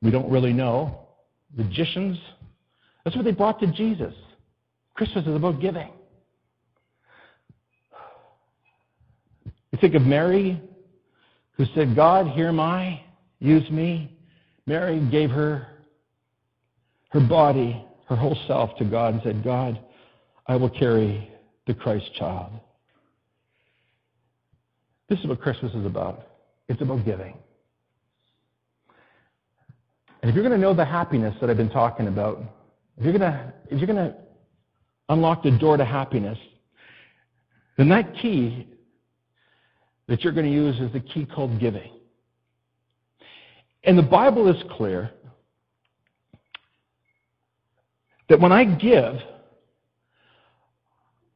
we 0.01 0.11
don't 0.11 0.29
really 0.29 0.53
know. 0.53 1.07
Magicians, 1.55 2.17
that's 3.03 3.15
what 3.15 3.25
they 3.25 3.31
brought 3.31 3.59
to 3.59 3.67
Jesus. 3.67 4.13
Christmas 4.93 5.25
is 5.25 5.35
about 5.35 5.59
giving. 5.59 5.91
You 9.71 9.79
think 9.81 9.95
of 9.95 10.03
Mary, 10.03 10.61
who 11.53 11.65
said, 11.75 11.95
God, 11.95 12.27
hear 12.27 12.51
my, 12.51 13.01
use 13.39 13.69
me. 13.69 14.17
Mary 14.65 15.05
gave 15.11 15.29
her 15.29 15.67
her 17.09 17.19
body, 17.19 17.85
her 18.07 18.15
whole 18.15 18.37
self 18.47 18.75
to 18.77 18.85
God 18.85 19.15
and 19.15 19.23
said, 19.23 19.43
God, 19.43 19.79
I 20.45 20.55
will 20.55 20.69
carry 20.69 21.29
the 21.65 21.73
Christ 21.73 22.09
child. 22.15 22.51
This 25.09 25.19
is 25.19 25.27
what 25.27 25.41
Christmas 25.41 25.73
is 25.73 25.85
about. 25.85 26.27
It's 26.67 26.81
about 26.81 27.05
giving. 27.05 27.35
And 30.21 30.29
if 30.29 30.35
you're 30.35 30.43
going 30.43 30.59
to 30.59 30.61
know 30.61 30.73
the 30.73 30.85
happiness 30.85 31.35
that 31.39 31.49
I've 31.49 31.57
been 31.57 31.69
talking 31.69 32.07
about, 32.07 32.41
if 32.97 33.03
you're 33.03 33.17
going 33.17 33.31
to, 33.31 33.53
if 33.69 33.79
you're 33.79 33.87
going 33.87 34.11
to 34.11 34.15
unlock 35.09 35.43
the 35.43 35.51
door 35.51 35.77
to 35.77 35.85
happiness, 35.85 36.37
then 37.77 37.87
that 37.89 38.13
key 38.15 38.67
that 40.07 40.23
you're 40.23 40.33
going 40.33 40.45
to 40.45 40.51
use 40.51 40.79
is 40.79 40.91
the 40.91 40.99
key 40.99 41.25
called 41.25 41.59
giving. 41.59 41.91
And 43.83 43.97
the 43.97 44.03
Bible 44.03 44.49
is 44.49 44.61
clear 44.71 45.11
that 48.27 48.39
when 48.39 48.51
I 48.51 48.65
give, 48.65 49.15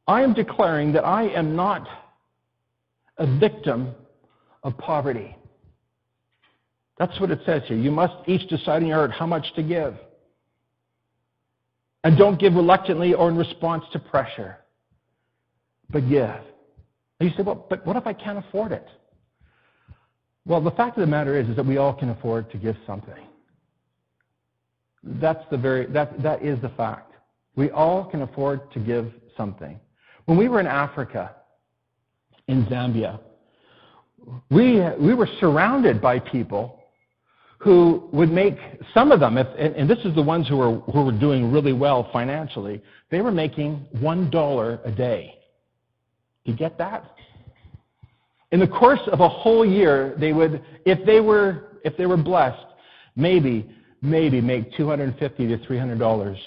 I 0.07 0.23
am 0.23 0.33
declaring 0.33 0.91
that 0.93 1.05
I 1.05 1.29
am 1.29 1.55
not 1.55 1.87
a 3.21 3.39
victim 3.39 3.93
of 4.63 4.75
poverty. 4.79 5.35
That's 6.97 7.19
what 7.19 7.29
it 7.29 7.39
says 7.45 7.61
here. 7.67 7.77
You 7.77 7.91
must 7.91 8.13
each 8.27 8.49
decide 8.49 8.81
in 8.81 8.87
your 8.87 8.97
heart 8.97 9.11
how 9.11 9.27
much 9.27 9.53
to 9.55 9.63
give. 9.63 9.93
And 12.03 12.17
don't 12.17 12.39
give 12.39 12.55
reluctantly 12.55 13.13
or 13.13 13.29
in 13.29 13.37
response 13.37 13.83
to 13.93 13.99
pressure, 13.99 14.57
but 15.91 16.09
give. 16.09 16.41
And 17.19 17.29
you 17.29 17.37
say, 17.37 17.43
well, 17.43 17.67
but 17.69 17.85
what 17.85 17.95
if 17.95 18.07
I 18.07 18.13
can't 18.13 18.39
afford 18.39 18.71
it? 18.71 18.87
Well, 20.47 20.59
the 20.59 20.71
fact 20.71 20.97
of 20.97 21.01
the 21.01 21.07
matter 21.07 21.39
is, 21.39 21.47
is 21.47 21.55
that 21.57 21.65
we 21.65 21.77
all 21.77 21.93
can 21.93 22.09
afford 22.09 22.49
to 22.51 22.57
give 22.57 22.75
something. 22.87 23.27
That's 25.03 25.43
the 25.51 25.57
very, 25.57 25.85
that, 25.87 26.23
that 26.23 26.43
is 26.43 26.59
the 26.61 26.69
fact. 26.69 27.13
We 27.55 27.69
all 27.69 28.03
can 28.03 28.23
afford 28.23 28.71
to 28.71 28.79
give 28.79 29.13
something. 29.37 29.79
When 30.25 30.39
we 30.39 30.49
were 30.49 30.59
in 30.59 30.65
Africa, 30.65 31.35
in 32.47 32.65
Zambia, 32.65 33.19
we, 34.49 34.81
we 34.99 35.13
were 35.13 35.27
surrounded 35.39 36.01
by 36.01 36.19
people 36.19 36.79
who 37.57 38.09
would 38.11 38.31
make, 38.31 38.55
some 38.93 39.11
of 39.11 39.19
them, 39.19 39.37
if, 39.37 39.47
and, 39.57 39.75
and 39.75 39.89
this 39.89 39.99
is 39.99 40.15
the 40.15 40.21
ones 40.21 40.47
who 40.47 40.57
were, 40.57 40.79
who 40.91 41.05
were 41.05 41.11
doing 41.11 41.51
really 41.51 41.73
well 41.73 42.09
financially, 42.11 42.81
they 43.11 43.21
were 43.21 43.31
making 43.31 43.85
$1 43.97 44.85
a 44.85 44.91
day. 44.91 45.35
Do 46.45 46.51
you 46.51 46.57
get 46.57 46.77
that? 46.79 47.15
In 48.51 48.59
the 48.59 48.67
course 48.67 49.01
of 49.11 49.19
a 49.19 49.29
whole 49.29 49.65
year, 49.65 50.15
they 50.19 50.33
would, 50.33 50.63
if 50.85 51.05
they 51.05 51.19
were, 51.19 51.77
if 51.83 51.95
they 51.97 52.05
were 52.05 52.17
blessed, 52.17 52.65
maybe 53.15 53.69
maybe 54.01 54.41
make 54.41 54.73
250 54.75 55.47
to 55.47 55.57
$300. 55.57 56.37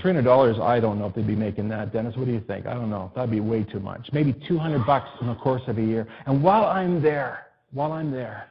$300, 0.00 0.60
I 0.60 0.80
don't 0.80 0.98
know 0.98 1.06
if 1.06 1.14
they'd 1.14 1.26
be 1.26 1.36
making 1.36 1.68
that. 1.68 1.92
Dennis, 1.92 2.16
what 2.16 2.26
do 2.26 2.32
you 2.32 2.40
think? 2.40 2.66
I 2.66 2.74
don't 2.74 2.90
know. 2.90 3.12
That'd 3.14 3.30
be 3.30 3.40
way 3.40 3.62
too 3.62 3.80
much. 3.80 4.08
Maybe 4.12 4.32
200 4.48 4.84
bucks 4.86 5.08
in 5.20 5.26
the 5.26 5.34
course 5.34 5.62
of 5.66 5.78
a 5.78 5.82
year. 5.82 6.06
And 6.26 6.42
while 6.42 6.64
I'm 6.64 7.02
there, 7.02 7.46
while 7.72 7.92
I'm 7.92 8.10
there, 8.10 8.48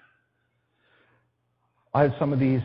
I 1.93 2.03
have 2.03 2.13
some 2.19 2.31
of 2.31 2.39
these, 2.39 2.61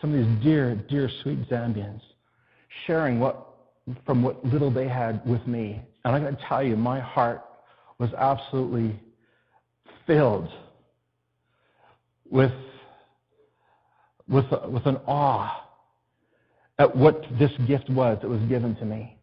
some 0.00 0.14
of 0.14 0.24
these 0.24 0.42
dear, 0.42 0.74
dear, 0.74 1.10
sweet 1.22 1.48
Zambians 1.48 2.00
sharing 2.86 3.20
what, 3.20 3.48
from 4.06 4.22
what 4.22 4.44
little 4.46 4.70
they 4.70 4.88
had 4.88 5.24
with 5.26 5.46
me. 5.46 5.80
And 6.04 6.14
I'm 6.14 6.22
going 6.22 6.36
to 6.36 6.42
tell 6.48 6.62
you, 6.62 6.76
my 6.76 7.00
heart 7.00 7.42
was 7.98 8.10
absolutely 8.14 8.98
filled 10.06 10.48
with 12.30 12.52
with, 14.28 14.46
with 14.68 14.86
an 14.86 14.98
awe 15.06 15.63
at 16.78 16.94
what 16.94 17.22
this 17.38 17.52
gift 17.66 17.88
was 17.90 18.18
that 18.20 18.28
was 18.28 18.40
given 18.42 18.74
to 18.76 18.84
me. 18.84 19.16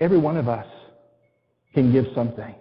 Every 0.00 0.18
one 0.18 0.36
of 0.36 0.48
us 0.48 0.66
can 1.74 1.92
give 1.92 2.06
something. 2.14 2.54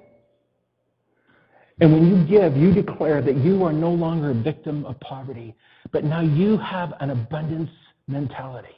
And 1.82 1.94
when 1.94 2.08
you 2.08 2.26
give, 2.28 2.58
you 2.58 2.74
declare 2.74 3.22
that 3.22 3.38
you 3.38 3.64
are 3.64 3.72
no 3.72 3.92
longer 3.92 4.32
a 4.32 4.34
victim 4.34 4.86
of 4.86 5.00
poverty, 5.00 5.56
but 5.92 6.04
now 6.04 6.20
you 6.20 6.58
have 6.58 6.94
an 7.00 7.12
abundance 7.12 7.70
mentality. 8.08 8.76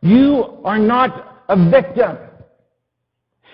You 0.00 0.60
are 0.64 0.78
not 0.78 1.44
a 1.48 1.70
victim. 1.70 2.16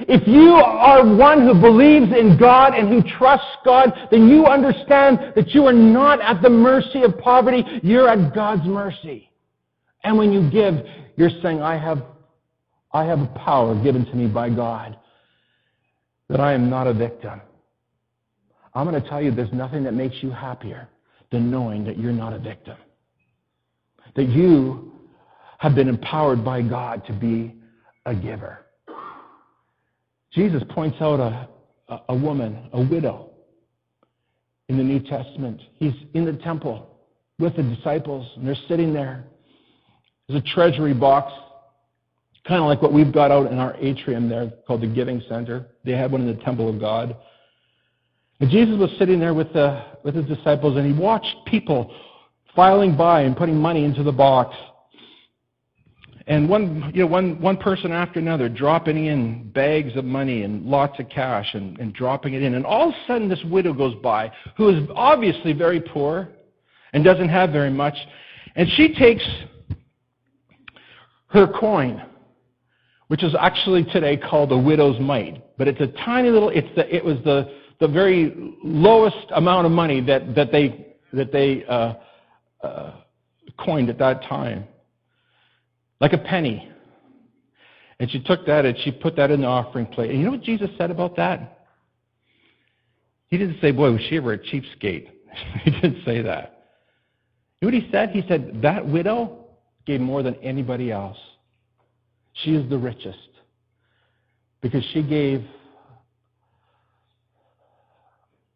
If 0.09 0.27
you 0.27 0.53
are 0.53 1.05
one 1.05 1.47
who 1.47 1.55
believes 1.55 2.13
in 2.17 2.39
God 2.39 2.75
and 2.75 2.89
who 2.89 3.03
trusts 3.19 3.57
God, 3.65 3.93
then 4.11 4.29
you 4.29 4.47
understand 4.47 5.33
that 5.37 5.51
you 5.51 5.67
are 5.67 5.73
not 5.73 6.21
at 6.21 6.43
the 6.43 6.49
mercy 6.49 7.03
of 7.03 7.19
poverty, 7.19 7.65
you're 7.83 8.09
at 8.09 8.35
God's 8.35 8.65
mercy. 8.65 9.31
And 10.03 10.17
when 10.17 10.33
you 10.33 10.51
give, 10.51 10.75
you're 11.17 11.31
saying, 11.43 11.61
I 11.61 11.77
have, 11.77 12.03
I 12.93 13.05
have 13.05 13.21
a 13.21 13.27
power 13.45 13.81
given 13.83 14.07
to 14.07 14.15
me 14.15 14.27
by 14.27 14.49
God, 14.49 14.99
that 16.29 16.41
I 16.41 16.55
am 16.55 16.71
not 16.71 16.87
a 16.87 16.95
victim. 16.95 17.41
I'm 18.75 18.89
going 18.89 19.01
to 19.01 19.09
tell 19.09 19.21
you 19.21 19.31
there's 19.33 19.53
nothing 19.53 19.85
that 19.85 19.95
makes 19.95 20.17
you 20.23 20.31
happier 20.31 20.89
than 21.31 21.51
knowing 21.51 21.85
that 21.85 21.99
you're 21.99 22.13
not 22.13 22.33
a 22.33 22.39
victim. 22.39 22.77
That 24.17 24.29
you 24.29 24.93
have 25.59 25.75
been 25.75 25.89
empowered 25.89 26.45
by 26.45 26.63
God 26.63 27.05
to 27.07 27.13
be 27.13 27.55
a 28.07 28.15
giver. 28.15 28.67
Jesus 30.33 30.62
points 30.71 30.97
out 31.01 31.21
a, 31.21 32.01
a, 32.09 32.14
woman, 32.14 32.69
a 32.73 32.81
widow, 32.81 33.31
in 34.69 34.77
the 34.77 34.85
New 34.85 35.01
Testament. 35.01 35.61
He's 35.75 35.93
in 36.14 36.25
the 36.25 36.35
temple 36.35 36.97
with 37.40 37.57
the 37.57 37.62
disciples, 37.64 38.31
and 38.37 38.47
they're 38.47 38.55
sitting 38.69 38.95
there. 38.95 39.25
There's 40.29 40.40
a 40.40 40.55
treasury 40.55 40.95
box, 40.95 41.33
kind 42.47 42.61
of 42.61 42.69
like 42.69 42.81
what 42.81 42.93
we've 42.93 43.12
got 43.12 43.33
out 43.33 43.51
in 43.51 43.59
our 43.59 43.75
atrium 43.81 44.29
there 44.29 44.53
called 44.69 44.83
the 44.83 44.87
Giving 44.87 45.21
Center. 45.29 45.66
They 45.85 45.93
had 45.93 46.12
one 46.12 46.21
in 46.21 46.29
the 46.29 46.40
temple 46.45 46.69
of 46.69 46.79
God. 46.79 47.16
And 48.38 48.49
Jesus 48.49 48.79
was 48.79 48.90
sitting 48.97 49.19
there 49.19 49.35
with, 49.35 49.53
the, 49.53 49.83
with 50.05 50.14
his 50.14 50.27
disciples, 50.27 50.77
and 50.77 50.87
he 50.87 50.93
watched 50.93 51.35
people 51.47 51.93
filing 52.55 52.97
by 52.97 53.23
and 53.23 53.37
putting 53.37 53.57
money 53.57 53.85
into 53.85 54.05
the 54.05 54.12
box. 54.12 54.57
And 56.31 56.49
one, 56.49 56.93
you 56.95 57.01
know, 57.01 57.09
one, 57.09 57.40
one 57.40 57.57
person 57.57 57.90
after 57.90 58.21
another 58.21 58.49
dropping 58.49 59.07
in 59.07 59.51
bags 59.51 59.97
of 59.97 60.05
money 60.05 60.45
and 60.45 60.64
lots 60.64 61.01
of 61.01 61.09
cash 61.09 61.55
and, 61.55 61.77
and 61.81 61.93
dropping 61.93 62.35
it 62.35 62.43
in. 62.45 62.55
And 62.55 62.64
all 62.64 62.90
of 62.90 62.95
a 62.95 63.07
sudden, 63.09 63.29
this 63.29 63.43
widow 63.47 63.73
goes 63.73 63.97
by, 64.01 64.31
who 64.57 64.69
is 64.69 64.88
obviously 64.95 65.53
very 65.53 65.81
poor 65.81 66.29
and 66.93 67.03
doesn't 67.03 67.31
have 67.31 67.51
very 67.51 67.73
much. 67.73 67.97
And 68.55 68.69
she 68.77 68.95
takes 68.95 69.25
her 71.31 71.49
coin, 71.49 72.01
which 73.09 73.25
is 73.25 73.35
actually 73.37 73.83
today 73.87 74.16
called 74.16 74.53
a 74.53 74.59
widow's 74.59 75.01
mite. 75.01 75.43
But 75.59 75.66
it's 75.66 75.81
a 75.81 75.88
tiny 76.05 76.31
little, 76.31 76.51
it's 76.51 76.73
the, 76.77 76.95
it 76.95 77.05
was 77.05 77.16
the, 77.25 77.53
the 77.81 77.88
very 77.88 78.55
lowest 78.62 79.27
amount 79.35 79.66
of 79.66 79.73
money 79.73 80.01
that, 80.03 80.37
that 80.37 80.53
they, 80.53 80.95
that 81.12 81.33
they 81.33 81.64
uh, 81.64 81.95
uh, 82.62 82.93
coined 83.59 83.90
at 83.90 83.99
that 83.99 84.23
time 84.23 84.69
like 86.01 86.13
a 86.13 86.19
penny. 86.19 86.69
And 87.99 88.11
she 88.11 88.21
took 88.21 88.47
that 88.47 88.65
and 88.65 88.77
she 88.79 88.91
put 88.91 89.17
that 89.17 89.31
in 89.31 89.43
the 89.43 89.47
offering 89.47 89.87
plate. 89.87 90.11
And 90.11 90.19
you 90.19 90.25
know 90.25 90.33
what 90.33 90.43
Jesus 90.43 90.71
said 90.79 90.91
about 90.91 91.17
that? 91.17 91.67
He 93.29 93.39
didn't 93.39 93.61
say, 93.61 93.71
boy, 93.71 93.93
was 93.93 94.01
she 94.09 94.17
ever 94.17 94.33
a 94.33 94.39
cheapskate. 94.39 95.09
he 95.63 95.71
didn't 95.71 96.05
say 96.05 96.23
that. 96.23 96.65
You 97.61 97.71
know 97.71 97.77
what 97.77 97.85
he 97.85 97.91
said? 97.93 98.11
He 98.11 98.25
said, 98.27 98.61
that 98.63 98.87
widow 98.87 99.45
gave 99.87 100.01
more 100.01 100.23
than 100.23 100.35
anybody 100.37 100.91
else. 100.91 101.19
She 102.33 102.55
is 102.55 102.69
the 102.71 102.79
richest 102.79 103.19
because 104.63 104.85
she 104.93 105.03
gave 105.03 105.45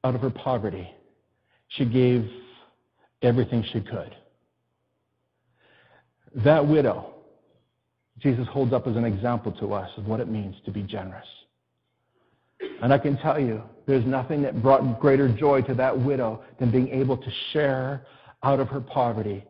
out 0.04 0.14
of 0.14 0.22
her 0.22 0.30
poverty. 0.30 0.88
She 1.68 1.84
gave 1.84 2.30
everything 3.22 3.64
she 3.72 3.80
could. 3.80 4.14
That 6.36 6.66
widow 6.66 7.13
Jesus 8.24 8.48
holds 8.48 8.72
up 8.72 8.86
as 8.86 8.96
an 8.96 9.04
example 9.04 9.52
to 9.52 9.74
us 9.74 9.90
of 9.98 10.06
what 10.06 10.18
it 10.18 10.28
means 10.28 10.56
to 10.64 10.70
be 10.70 10.82
generous. 10.82 11.26
And 12.80 12.90
I 12.90 12.96
can 12.96 13.18
tell 13.18 13.38
you, 13.38 13.62
there's 13.86 14.06
nothing 14.06 14.40
that 14.42 14.62
brought 14.62 14.98
greater 14.98 15.28
joy 15.28 15.60
to 15.62 15.74
that 15.74 15.96
widow 15.96 16.42
than 16.58 16.70
being 16.70 16.88
able 16.88 17.18
to 17.18 17.30
share 17.52 18.06
out 18.42 18.60
of 18.60 18.68
her 18.68 18.80
poverty 18.80 19.44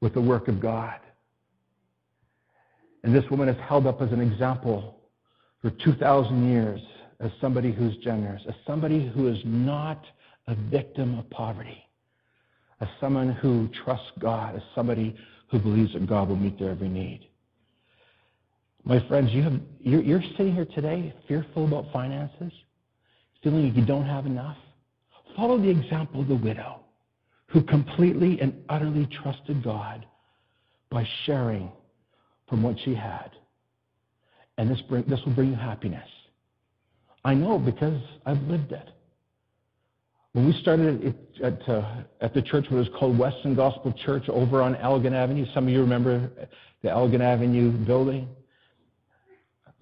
with 0.00 0.14
the 0.14 0.20
work 0.20 0.48
of 0.48 0.58
God. 0.58 0.98
And 3.04 3.14
this 3.14 3.24
woman 3.30 3.48
is 3.48 3.56
held 3.68 3.86
up 3.86 4.02
as 4.02 4.10
an 4.10 4.20
example 4.20 4.98
for 5.60 5.70
2,000 5.70 6.50
years 6.50 6.80
as 7.20 7.30
somebody 7.40 7.70
who's 7.70 7.96
generous, 7.98 8.42
as 8.48 8.54
somebody 8.66 9.08
who 9.14 9.28
is 9.28 9.38
not 9.44 10.04
a 10.48 10.56
victim 10.56 11.20
of 11.20 11.30
poverty, 11.30 11.84
as 12.80 12.88
someone 13.00 13.30
who 13.30 13.68
trusts 13.84 14.10
God, 14.18 14.56
as 14.56 14.62
somebody 14.74 15.14
who 15.52 15.60
believes 15.60 15.92
that 15.92 16.08
God 16.08 16.28
will 16.30 16.36
meet 16.36 16.58
their 16.58 16.70
every 16.70 16.88
need. 16.88 17.28
My 18.84 19.06
friends, 19.06 19.30
you 19.32 19.42
have, 19.42 19.60
you're, 19.80 20.02
you're 20.02 20.22
sitting 20.36 20.54
here 20.54 20.64
today 20.64 21.14
fearful 21.28 21.66
about 21.66 21.92
finances, 21.92 22.52
feeling 23.42 23.68
like 23.68 23.76
you 23.76 23.84
don't 23.84 24.06
have 24.06 24.26
enough. 24.26 24.56
Follow 25.36 25.58
the 25.58 25.68
example 25.68 26.20
of 26.20 26.28
the 26.28 26.34
widow 26.34 26.80
who 27.46 27.62
completely 27.62 28.40
and 28.40 28.54
utterly 28.68 29.06
trusted 29.22 29.62
God 29.62 30.06
by 30.90 31.06
sharing 31.24 31.70
from 32.48 32.62
what 32.62 32.76
she 32.84 32.94
had. 32.94 33.30
And 34.58 34.70
this, 34.70 34.80
bring, 34.82 35.04
this 35.04 35.20
will 35.24 35.34
bring 35.34 35.50
you 35.50 35.56
happiness. 35.56 36.08
I 37.24 37.34
know 37.34 37.58
because 37.58 38.00
I've 38.26 38.42
lived 38.42 38.72
it. 38.72 38.88
When 40.32 40.46
we 40.46 40.52
started 40.60 41.04
it 41.04 41.42
at, 41.42 41.68
uh, 41.68 42.02
at 42.20 42.34
the 42.34 42.42
church, 42.42 42.66
what 42.70 42.78
was 42.78 42.88
called 42.98 43.18
Weston 43.18 43.54
Gospel 43.54 43.92
Church 44.04 44.28
over 44.28 44.62
on 44.62 44.74
Elgin 44.76 45.14
Avenue, 45.14 45.46
some 45.54 45.64
of 45.64 45.70
you 45.70 45.80
remember 45.80 46.30
the 46.82 46.90
Elgin 46.90 47.20
Avenue 47.20 47.70
building. 47.70 48.28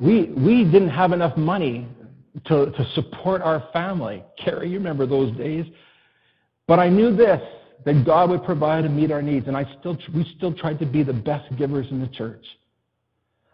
We, 0.01 0.33
we 0.37 0.65
didn't 0.65 0.91
have 0.91 1.13
enough 1.13 1.37
money 1.37 1.87
to, 2.47 2.71
to 2.71 2.91
support 2.95 3.43
our 3.43 3.69
family. 3.73 4.25
Carrie, 4.43 4.71
you 4.71 4.79
remember 4.79 5.07
those 5.07 5.37
days. 5.37 5.67
But 6.67 6.79
I 6.79 6.89
knew 6.89 7.15
this, 7.15 7.41
that 7.85 8.05
God 8.05 8.31
would 8.31 8.45
provide 8.45 8.85
and 8.85 8.97
meet 8.97 9.11
our 9.11 9.23
needs, 9.23 9.47
and 9.49 9.57
I 9.57 9.67
still, 9.81 9.99
we 10.15 10.31
still 10.37 10.55
tried 10.55 10.79
to 10.79 10.87
be 10.87 11.03
the 11.03 11.13
best 11.13 11.55
givers 11.57 11.87
in 11.91 12.01
the 12.01 12.09
church. 12.09 12.45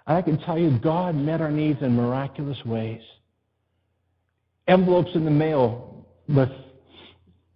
And 0.07 0.17
I 0.17 0.23
can 0.23 0.39
tell 0.39 0.59
you, 0.59 0.79
God 0.79 1.15
met 1.15 1.41
our 1.41 1.51
needs 1.51 1.83
in 1.83 1.97
miraculous 1.97 2.59
ways. 2.65 3.03
Envelopes 4.69 5.11
in 5.15 5.25
the 5.25 5.31
mail 5.31 6.07
with, 6.29 6.51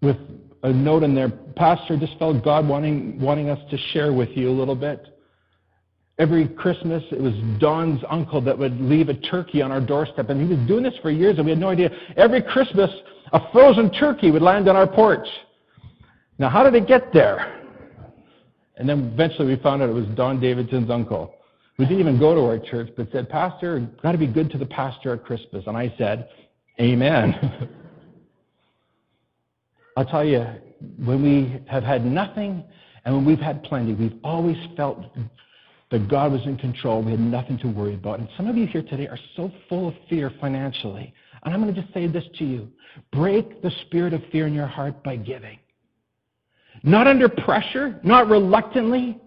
with 0.00 0.16
a 0.62 0.72
note 0.72 1.03
in 1.03 1.14
there, 1.14 1.29
Pastor, 1.57 1.96
just 1.96 2.18
felt 2.18 2.42
God 2.44 2.66
wanting, 2.66 3.20
wanting 3.20 3.50
us 3.50 3.59
to 3.70 3.79
share 3.92 4.12
with 4.12 4.31
you 4.31 4.48
a 4.48 4.53
little 4.53 4.74
bit. 4.74 5.19
Every 6.20 6.48
Christmas, 6.48 7.02
it 7.12 7.18
was 7.18 7.33
Don's 7.59 8.02
uncle 8.11 8.42
that 8.42 8.56
would 8.56 8.78
leave 8.78 9.09
a 9.09 9.14
turkey 9.14 9.62
on 9.62 9.72
our 9.72 9.80
doorstep, 9.80 10.28
and 10.28 10.38
he 10.38 10.54
was 10.54 10.68
doing 10.68 10.83
this 10.83 10.92
for 11.00 11.11
years, 11.11 11.38
and 11.38 11.46
we 11.46 11.50
had 11.50 11.59
no 11.59 11.70
idea. 11.70 11.90
Every 12.18 12.42
Christmas, 12.42 12.90
a 13.33 13.50
frozen 13.52 13.90
turkey 13.90 14.30
would 14.30 14.42
land 14.42 14.68
on 14.68 14.76
our 14.76 14.87
porch. 14.87 15.26
Now, 16.38 16.50
how 16.50 16.62
did 16.62 16.74
it 16.74 16.87
get 16.87 17.11
there? 17.14 17.62
And 18.76 18.87
then 18.87 19.11
eventually 19.14 19.46
we 19.46 19.56
found 19.62 19.80
out 19.80 19.88
it 19.88 19.94
was 19.94 20.04
Don 20.09 20.38
Davidson's 20.38 20.90
uncle. 20.90 21.35
We 21.78 21.87
didn't 21.87 22.00
even 22.00 22.18
go 22.18 22.35
to 22.35 22.42
our 22.42 22.59
church, 22.59 22.90
but 22.98 23.11
said, 23.11 23.30
Pastor, 23.30 23.88
got 24.02 24.12
to 24.12 24.18
be 24.18 24.26
good 24.26 24.50
to 24.50 24.59
the 24.59 24.66
pastor 24.66 25.14
at 25.14 25.24
Christmas. 25.24 25.64
And 25.66 25.74
I 25.74 25.90
said, 25.96 26.28
Amen. 26.78 27.35
I'll 29.96 30.04
tell 30.04 30.24
you, 30.24 30.46
when 31.02 31.22
we 31.22 31.62
have 31.66 31.83
had 31.83 32.04
nothing 32.04 32.62
and 33.06 33.14
when 33.14 33.24
we've 33.24 33.40
had 33.40 33.62
plenty, 33.62 33.94
we've 33.94 34.18
always 34.22 34.59
felt 34.76 35.02
that 35.90 36.09
God 36.09 36.33
was 36.33 36.42
in 36.44 36.57
control. 36.57 37.03
We 37.03 37.11
had 37.11 37.20
nothing 37.20 37.59
to 37.59 37.68
worry 37.68 37.94
about. 37.94 38.20
And 38.20 38.29
some 38.37 38.46
of 38.46 38.57
you 38.57 38.66
here 38.66 38.83
today 38.83 39.09
are 39.09 39.18
so 39.37 39.50
full 39.68 39.88
of 39.88 39.94
fear 40.09 40.33
financially. 40.40 41.12
And 41.42 41.53
I'm 41.53 41.62
going 41.62 41.74
to 41.74 41.81
just 41.81 41.92
say 41.92 42.07
this 42.07 42.24
to 42.38 42.44
you 42.44 42.68
break 43.12 43.62
the 43.62 43.70
spirit 43.87 44.12
of 44.12 44.22
fear 44.31 44.46
in 44.46 44.55
your 44.55 44.66
heart 44.66 45.03
by 45.03 45.16
giving. 45.16 45.59
Not 46.83 47.07
under 47.07 47.29
pressure, 47.29 47.98
not 48.03 48.29
reluctantly, 48.29 49.18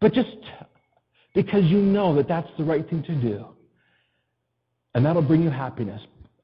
but 0.00 0.12
just 0.12 0.36
because 1.34 1.64
you 1.64 1.78
know 1.78 2.14
that 2.16 2.28
that's 2.28 2.48
the 2.58 2.64
right 2.64 2.88
thing 2.88 3.02
to 3.04 3.14
do. 3.14 3.46
And 4.94 5.04
that'll 5.04 5.22
bring 5.22 5.42
you 5.42 5.50
happiness. 5.50 6.00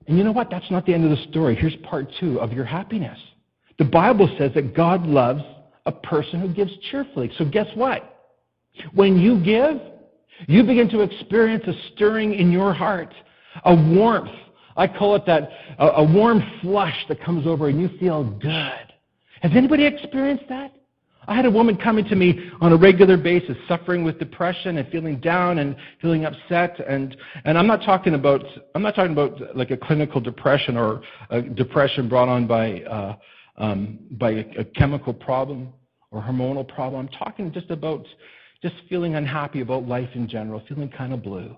And 0.07 0.17
you 0.19 0.25
know 0.25 0.33
what? 0.33 0.51
That's 0.51 0.69
not 0.71 0.87
the 0.87 0.95
end 0.95 1.05
of 1.05 1.11
the 1.11 1.25
story. 1.31 1.55
Here's 1.55 1.77
part 1.77 2.07
two 2.19 2.41
of 2.41 2.53
your 2.53 2.65
happiness. 2.65 3.19
The 3.79 3.85
Bible 3.85 4.29
says 4.39 4.53
that 4.55 4.75
God 4.75 5.07
loves 5.07 5.43
a 5.87 5.93
person 5.93 6.41
who 6.41 6.49
gives 6.53 6.73
cheerfully. 6.91 7.31
So 7.39 7.45
guess 7.45 7.69
what? 7.75 8.20
When 8.95 9.19
you 9.19 9.43
give, 9.43 9.81
you 10.47 10.63
begin 10.63 10.89
to 10.91 11.01
experience 11.01 11.65
a 11.67 11.75
stirring 11.93 12.35
in 12.35 12.51
your 12.51 12.73
heart, 12.73 13.13
a 13.65 13.75
warmth. 13.75 14.31
I 14.77 14.87
call 14.87 15.15
it 15.17 15.27
that, 15.27 15.51
a, 15.79 15.87
a 15.87 16.05
warm 16.05 16.43
flush 16.63 16.97
that 17.09 17.23
comes 17.23 17.47
over 17.47 17.69
and 17.69 17.81
you 17.81 17.91
feel 17.99 18.25
good. 18.25 18.93
Has 19.43 19.53
anybody 19.55 19.85
experienced 19.85 20.45
that? 20.49 20.73
I 21.27 21.35
had 21.37 21.45
a 21.45 21.51
woman 21.51 21.77
coming 21.77 22.05
to 22.07 22.17
me 22.17 22.51
on 22.61 22.73
a 22.73 22.77
regular 22.77 23.17
basis, 23.17 23.57
suffering 23.69 24.05
with 24.05 24.19
depression 24.19 24.79
and 24.79 24.89
feeling 24.89 25.21
down 25.21 25.59
and 25.59 25.77
feeling 26.01 26.25
upset. 26.25 26.81
And, 26.89 27.17
and 27.45 27.59
I'm 27.59 27.67
not 27.67 27.83
talking 27.83 28.15
about, 28.15 28.43
I'm 28.75 28.83
not 28.83 28.95
talking 28.95 29.13
about 29.13 29.57
like 29.57 29.71
a 29.71 29.77
clinical 29.77 30.21
depression 30.21 30.77
or 30.77 31.03
a 31.29 31.43
depression 31.43 32.09
brought 32.09 32.29
on 32.29 32.47
by, 32.47 32.81
uh, 32.83 33.17
um, 33.59 33.99
by 34.13 34.31
a, 34.31 34.45
a 34.59 34.65
chemical 34.65 35.13
problem 35.13 35.73
or 36.11 36.23
hormonal 36.23 36.67
problem. 36.67 37.07
I'm 37.07 37.19
talking 37.19 37.53
just 37.53 37.71
about 37.71 38.07
just 38.63 38.75
feeling 38.89 39.15
unhappy 39.15 39.61
about 39.61 39.87
life 39.87 40.11
in 40.15 40.29
general, 40.29 40.63
feeling 40.69 40.89
kind 40.89 41.13
of 41.13 41.23
blue. 41.23 41.57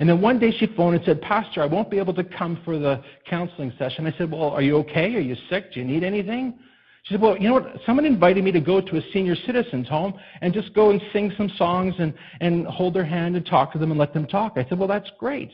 And 0.00 0.08
then 0.08 0.20
one 0.20 0.38
day 0.38 0.50
she 0.58 0.66
phoned 0.66 0.96
and 0.96 1.04
said, 1.04 1.20
Pastor, 1.20 1.62
I 1.62 1.66
won't 1.66 1.90
be 1.90 1.98
able 1.98 2.14
to 2.14 2.24
come 2.24 2.60
for 2.64 2.78
the 2.78 3.02
counseling 3.28 3.72
session. 3.78 4.06
I 4.06 4.16
said, 4.16 4.30
Well, 4.30 4.50
are 4.50 4.62
you 4.62 4.76
okay? 4.78 5.14
Are 5.14 5.20
you 5.20 5.36
sick? 5.50 5.72
Do 5.72 5.80
you 5.80 5.86
need 5.86 6.02
anything? 6.02 6.58
She 7.04 7.14
said, 7.14 7.20
Well, 7.20 7.36
you 7.36 7.48
know 7.48 7.54
what? 7.54 7.76
Someone 7.84 8.06
invited 8.06 8.42
me 8.42 8.52
to 8.52 8.60
go 8.60 8.80
to 8.80 8.96
a 8.96 9.02
senior 9.12 9.36
citizens 9.46 9.88
home 9.88 10.14
and 10.40 10.54
just 10.54 10.72
go 10.74 10.90
and 10.90 11.00
sing 11.12 11.32
some 11.36 11.50
songs 11.56 11.94
and, 11.98 12.14
and 12.40 12.66
hold 12.66 12.94
their 12.94 13.04
hand 13.04 13.36
and 13.36 13.44
talk 13.44 13.72
to 13.72 13.78
them 13.78 13.90
and 13.90 14.00
let 14.00 14.14
them 14.14 14.26
talk. 14.26 14.54
I 14.56 14.66
said, 14.68 14.78
Well, 14.78 14.88
that's 14.88 15.10
great. 15.18 15.52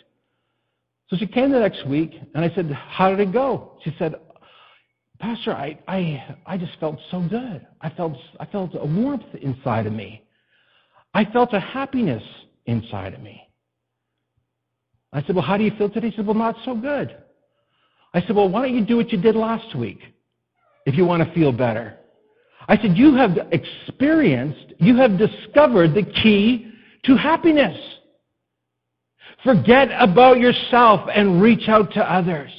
So 1.10 1.16
she 1.16 1.26
came 1.26 1.50
the 1.50 1.58
next 1.58 1.86
week 1.86 2.14
and 2.34 2.44
I 2.44 2.54
said, 2.54 2.70
How 2.70 3.10
did 3.10 3.20
it 3.20 3.32
go? 3.32 3.78
She 3.82 3.94
said, 3.98 4.14
Pastor, 5.18 5.52
I, 5.52 5.76
I, 5.88 6.36
I 6.46 6.56
just 6.56 6.78
felt 6.78 6.98
so 7.10 7.20
good. 7.28 7.66
I 7.80 7.90
felt, 7.90 8.16
I 8.38 8.46
felt 8.46 8.70
a 8.74 8.86
warmth 8.86 9.34
inside 9.42 9.86
of 9.86 9.92
me. 9.92 10.22
I 11.18 11.24
felt 11.32 11.52
a 11.52 11.58
happiness 11.58 12.22
inside 12.66 13.12
of 13.12 13.20
me. 13.20 13.42
I 15.12 15.20
said, 15.22 15.34
Well, 15.34 15.44
how 15.44 15.56
do 15.56 15.64
you 15.64 15.72
feel 15.76 15.90
today? 15.90 16.10
He 16.10 16.16
said, 16.16 16.24
Well, 16.24 16.36
not 16.36 16.54
so 16.64 16.76
good. 16.76 17.16
I 18.14 18.20
said, 18.20 18.36
Well, 18.36 18.48
why 18.48 18.62
don't 18.62 18.76
you 18.76 18.86
do 18.86 18.98
what 18.98 19.10
you 19.10 19.20
did 19.20 19.34
last 19.34 19.76
week 19.76 19.98
if 20.86 20.94
you 20.94 21.04
want 21.04 21.26
to 21.26 21.34
feel 21.34 21.50
better? 21.50 21.96
I 22.68 22.76
said, 22.76 22.96
You 22.96 23.16
have 23.16 23.36
experienced, 23.50 24.74
you 24.78 24.94
have 24.98 25.18
discovered 25.18 25.92
the 25.92 26.04
key 26.04 26.70
to 27.06 27.16
happiness. 27.16 27.76
Forget 29.42 29.88
about 29.98 30.38
yourself 30.38 31.10
and 31.12 31.42
reach 31.42 31.68
out 31.68 31.92
to 31.94 32.00
others. 32.00 32.52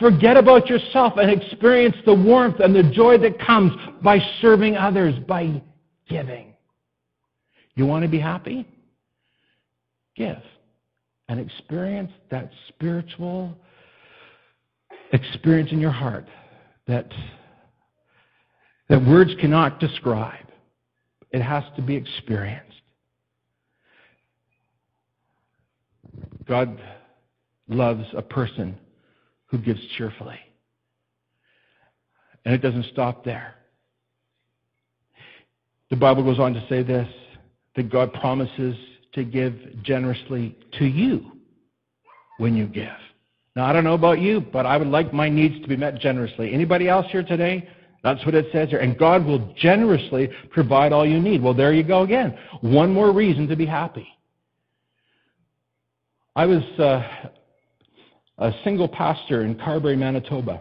Forget 0.00 0.36
about 0.36 0.66
yourself 0.66 1.12
and 1.18 1.30
experience 1.30 1.94
the 2.04 2.14
warmth 2.14 2.58
and 2.58 2.74
the 2.74 2.90
joy 2.92 3.16
that 3.18 3.38
comes 3.38 3.70
by 4.02 4.18
serving 4.40 4.76
others, 4.76 5.14
by 5.28 5.62
giving. 6.08 6.53
You 7.76 7.86
want 7.86 8.02
to 8.04 8.08
be 8.08 8.18
happy? 8.18 8.66
Give. 10.16 10.38
And 11.28 11.40
experience 11.40 12.12
that 12.30 12.50
spiritual 12.68 13.56
experience 15.12 15.70
in 15.72 15.80
your 15.80 15.90
heart 15.90 16.26
that, 16.86 17.06
that 18.88 19.04
words 19.06 19.30
cannot 19.40 19.80
describe. 19.80 20.46
It 21.30 21.42
has 21.42 21.64
to 21.76 21.82
be 21.82 21.96
experienced. 21.96 22.70
God 26.46 26.80
loves 27.68 28.04
a 28.14 28.22
person 28.22 28.76
who 29.46 29.58
gives 29.58 29.80
cheerfully. 29.96 30.38
And 32.44 32.54
it 32.54 32.58
doesn't 32.58 32.86
stop 32.92 33.24
there. 33.24 33.54
The 35.90 35.96
Bible 35.96 36.22
goes 36.22 36.38
on 36.38 36.54
to 36.54 36.66
say 36.68 36.82
this 36.82 37.08
that 37.76 37.90
God 37.90 38.12
promises 38.14 38.76
to 39.12 39.24
give 39.24 39.54
generously 39.82 40.56
to 40.78 40.84
you 40.84 41.32
when 42.38 42.54
you 42.56 42.66
give. 42.66 42.88
Now, 43.56 43.66
I 43.66 43.72
don't 43.72 43.84
know 43.84 43.94
about 43.94 44.20
you, 44.20 44.40
but 44.40 44.66
I 44.66 44.76
would 44.76 44.88
like 44.88 45.12
my 45.12 45.28
needs 45.28 45.60
to 45.62 45.68
be 45.68 45.76
met 45.76 46.00
generously. 46.00 46.52
Anybody 46.52 46.88
else 46.88 47.06
here 47.10 47.22
today? 47.22 47.68
That's 48.02 48.24
what 48.26 48.34
it 48.34 48.46
says 48.52 48.68
here. 48.68 48.80
And 48.80 48.98
God 48.98 49.24
will 49.24 49.54
generously 49.56 50.28
provide 50.50 50.92
all 50.92 51.06
you 51.06 51.20
need. 51.20 51.42
Well, 51.42 51.54
there 51.54 51.72
you 51.72 51.84
go 51.84 52.02
again. 52.02 52.36
One 52.60 52.92
more 52.92 53.12
reason 53.12 53.46
to 53.48 53.56
be 53.56 53.64
happy. 53.64 54.06
I 56.36 56.46
was 56.46 56.62
uh, 56.78 57.30
a 58.38 58.52
single 58.64 58.88
pastor 58.88 59.44
in 59.44 59.54
Carberry, 59.54 59.96
Manitoba, 59.96 60.60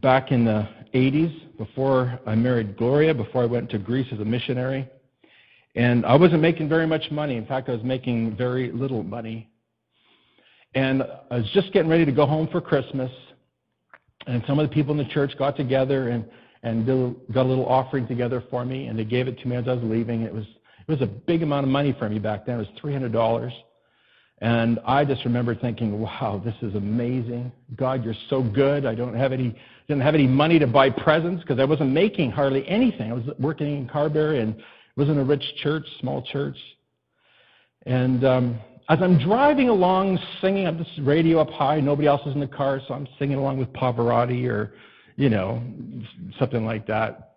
back 0.00 0.32
in 0.32 0.46
the 0.46 0.66
80s, 0.96 1.56
before 1.58 2.18
I 2.26 2.34
married 2.34 2.76
Gloria, 2.76 3.14
before 3.14 3.42
I 3.42 3.46
went 3.46 3.70
to 3.70 3.78
Greece 3.78 4.06
as 4.12 4.20
a 4.20 4.24
missionary. 4.24 4.88
And 5.74 6.06
I 6.06 6.16
wasn't 6.16 6.40
making 6.40 6.68
very 6.68 6.86
much 6.86 7.10
money. 7.10 7.36
In 7.36 7.46
fact, 7.46 7.68
I 7.68 7.72
was 7.72 7.82
making 7.82 8.36
very 8.36 8.72
little 8.72 9.02
money. 9.02 9.50
And 10.74 11.02
I 11.30 11.36
was 11.36 11.50
just 11.52 11.72
getting 11.72 11.90
ready 11.90 12.06
to 12.06 12.12
go 12.12 12.26
home 12.26 12.48
for 12.50 12.60
Christmas. 12.60 13.10
And 14.26 14.42
some 14.46 14.58
of 14.58 14.68
the 14.68 14.74
people 14.74 14.92
in 14.92 14.98
the 14.98 15.12
church 15.12 15.36
got 15.38 15.56
together 15.56 16.08
and, 16.08 16.24
and 16.62 16.86
got 17.32 17.44
a 17.44 17.48
little 17.48 17.66
offering 17.66 18.08
together 18.08 18.42
for 18.50 18.64
me. 18.64 18.86
And 18.86 18.98
they 18.98 19.04
gave 19.04 19.28
it 19.28 19.38
to 19.40 19.48
me 19.48 19.56
as 19.56 19.68
I 19.68 19.74
was 19.74 19.84
leaving. 19.84 20.22
It 20.22 20.32
was 20.32 20.46
it 20.88 20.92
was 20.92 21.02
a 21.02 21.06
big 21.06 21.42
amount 21.42 21.64
of 21.64 21.70
money 21.70 21.94
for 21.98 22.08
me 22.08 22.20
back 22.20 22.46
then. 22.46 22.60
It 22.60 22.68
was 22.70 22.80
$300. 22.80 23.52
And 24.42 24.78
I 24.86 25.04
just 25.04 25.24
remember 25.24 25.54
thinking, 25.54 25.98
wow, 25.98 26.42
this 26.44 26.54
is 26.60 26.74
amazing. 26.74 27.50
God, 27.74 28.04
you're 28.04 28.14
so 28.28 28.42
good. 28.42 28.84
I 28.84 28.94
don't 28.94 29.14
have 29.14 29.32
any, 29.32 29.56
didn't 29.88 30.02
have 30.02 30.14
any 30.14 30.26
money 30.26 30.58
to 30.58 30.66
buy 30.66 30.90
presents 30.90 31.42
because 31.42 31.58
I 31.58 31.64
wasn't 31.64 31.92
making 31.92 32.32
hardly 32.32 32.68
anything. 32.68 33.10
I 33.10 33.14
was 33.14 33.24
working 33.38 33.76
in 33.76 33.88
Carberry 33.88 34.40
and 34.40 34.54
it 34.54 34.62
wasn't 34.96 35.18
a 35.20 35.24
rich 35.24 35.44
church, 35.62 35.86
small 36.00 36.20
church. 36.20 36.56
And 37.86 38.24
um, 38.26 38.58
as 38.90 38.98
I'm 39.00 39.18
driving 39.18 39.70
along, 39.70 40.18
singing 40.42 40.66
up 40.66 40.76
this 40.76 40.88
radio 41.00 41.40
up 41.40 41.50
high, 41.50 41.80
nobody 41.80 42.06
else 42.06 42.20
is 42.26 42.34
in 42.34 42.40
the 42.40 42.46
car, 42.46 42.80
so 42.86 42.94
I'm 42.94 43.08
singing 43.18 43.38
along 43.38 43.58
with 43.58 43.72
Pavarotti 43.72 44.46
or, 44.48 44.74
you 45.16 45.30
know, 45.30 45.62
something 46.38 46.66
like 46.66 46.86
that. 46.88 47.36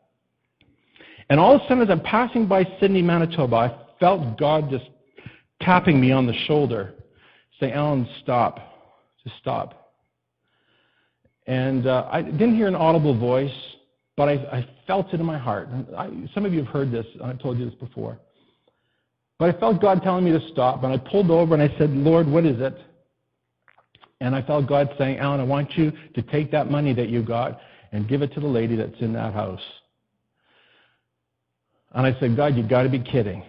And 1.30 1.40
all 1.40 1.56
of 1.56 1.62
a 1.62 1.64
sudden, 1.66 1.84
as 1.84 1.90
I'm 1.90 2.02
passing 2.02 2.46
by 2.46 2.66
Sidney, 2.80 3.02
Manitoba, 3.02 3.56
I 3.56 3.78
felt 4.00 4.38
God 4.38 4.70
just 4.70 4.86
tapping 5.62 6.00
me 6.00 6.12
on 6.12 6.26
the 6.26 6.34
shoulder, 6.46 6.94
saying, 7.60 7.74
Alan, 7.74 8.08
stop. 8.22 8.60
Just 9.24 9.38
stop. 9.38 9.94
And 11.48 11.88
uh, 11.88 12.08
I 12.12 12.22
didn't 12.22 12.56
hear 12.56 12.68
an 12.68 12.76
audible 12.76 13.18
voice, 13.18 13.52
but 14.16 14.30
I, 14.30 14.34
I 14.34 14.68
felt 14.86 15.14
it 15.14 15.20
in 15.20 15.26
my 15.26 15.38
heart. 15.38 15.70
I, 15.98 16.10
some 16.34 16.46
of 16.46 16.54
you 16.54 16.64
have 16.64 16.72
heard 16.72 16.92
this. 16.92 17.06
I've 17.24 17.40
told 17.40 17.58
you 17.58 17.66
this 17.66 17.76
before. 17.76 18.20
But 19.40 19.56
I 19.56 19.60
felt 19.60 19.82
God 19.82 20.04
telling 20.04 20.26
me 20.26 20.32
to 20.32 20.48
stop, 20.52 20.84
and 20.84 20.94
I 20.94 20.98
pulled 20.98 21.32
over 21.32 21.54
and 21.54 21.64
I 21.64 21.76
said, 21.78 21.90
Lord, 21.92 22.28
what 22.28 22.46
is 22.46 22.60
it? 22.60 22.78
And 24.22 24.36
I 24.36 24.42
felt 24.42 24.68
God 24.68 24.90
saying, 24.98 25.18
Alan, 25.18 25.40
I 25.40 25.44
want 25.44 25.78
you 25.78 25.92
to 26.14 26.22
take 26.22 26.52
that 26.52 26.70
money 26.70 26.94
that 26.94 27.10
you 27.10 27.24
got 27.24 27.60
and 27.92 28.08
give 28.08 28.22
it 28.22 28.34
to 28.34 28.42
the 28.42 28.48
lady 28.48 28.76
that's 28.76 29.00
in 29.00 29.14
that 29.14 29.34
house. 29.34 29.62
And 31.94 32.06
I 32.06 32.20
said, 32.20 32.36
God, 32.36 32.56
you've 32.56 32.70
got 32.70 32.84
to 32.84 32.90
be 32.90 33.00
kidding. 33.00 33.44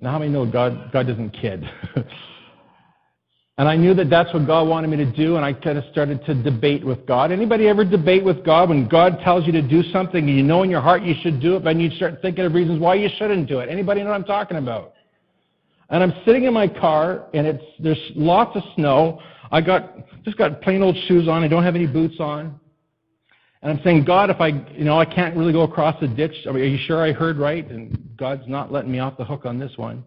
Now, 0.00 0.12
how 0.12 0.18
many 0.20 0.30
know 0.30 0.46
God, 0.46 0.92
God 0.92 1.08
doesn't 1.08 1.30
kid? 1.30 1.64
and 3.58 3.68
I 3.68 3.74
knew 3.76 3.94
that 3.94 4.08
that's 4.08 4.32
what 4.32 4.46
God 4.46 4.68
wanted 4.68 4.90
me 4.90 4.96
to 4.98 5.10
do, 5.10 5.34
and 5.36 5.44
I 5.44 5.52
kind 5.52 5.76
of 5.76 5.84
started 5.90 6.24
to 6.26 6.34
debate 6.34 6.86
with 6.86 7.04
God. 7.04 7.32
Anybody 7.32 7.66
ever 7.66 7.84
debate 7.84 8.24
with 8.24 8.44
God 8.44 8.68
when 8.68 8.86
God 8.86 9.18
tells 9.24 9.44
you 9.44 9.52
to 9.52 9.62
do 9.62 9.82
something 9.90 10.28
and 10.28 10.36
you 10.36 10.44
know 10.44 10.62
in 10.62 10.70
your 10.70 10.80
heart 10.80 11.02
you 11.02 11.14
should 11.20 11.40
do 11.40 11.56
it, 11.56 11.64
but 11.64 11.70
then 11.70 11.80
you 11.80 11.90
start 11.96 12.22
thinking 12.22 12.44
of 12.44 12.54
reasons 12.54 12.80
why 12.80 12.94
you 12.94 13.08
shouldn't 13.18 13.48
do 13.48 13.58
it? 13.58 13.68
Anybody 13.68 14.02
know 14.02 14.10
what 14.10 14.14
I'm 14.14 14.24
talking 14.24 14.56
about? 14.56 14.92
And 15.90 16.02
I'm 16.02 16.12
sitting 16.24 16.44
in 16.44 16.52
my 16.52 16.68
car, 16.68 17.26
and 17.34 17.46
it's 17.46 17.64
there's 17.80 17.98
lots 18.14 18.54
of 18.56 18.62
snow. 18.76 19.20
I 19.50 19.60
got 19.60 19.96
just 20.24 20.36
got 20.36 20.60
plain 20.60 20.82
old 20.82 20.96
shoes 21.08 21.26
on. 21.26 21.42
I 21.42 21.48
don't 21.48 21.64
have 21.64 21.74
any 21.74 21.86
boots 21.86 22.16
on. 22.20 22.60
And 23.60 23.72
I'm 23.72 23.80
saying, 23.82 24.04
God, 24.04 24.30
if 24.30 24.40
I, 24.40 24.48
you 24.48 24.84
know, 24.84 24.98
I 24.98 25.04
can't 25.04 25.36
really 25.36 25.52
go 25.52 25.62
across 25.62 25.98
the 26.00 26.06
ditch. 26.06 26.34
I 26.46 26.52
mean, 26.52 26.62
are 26.62 26.66
you 26.66 26.78
sure 26.86 27.04
I 27.04 27.12
heard 27.12 27.38
right? 27.38 27.68
And 27.68 28.16
God's 28.16 28.46
not 28.46 28.70
letting 28.70 28.92
me 28.92 29.00
off 29.00 29.16
the 29.16 29.24
hook 29.24 29.46
on 29.46 29.58
this 29.58 29.72
one. 29.76 30.04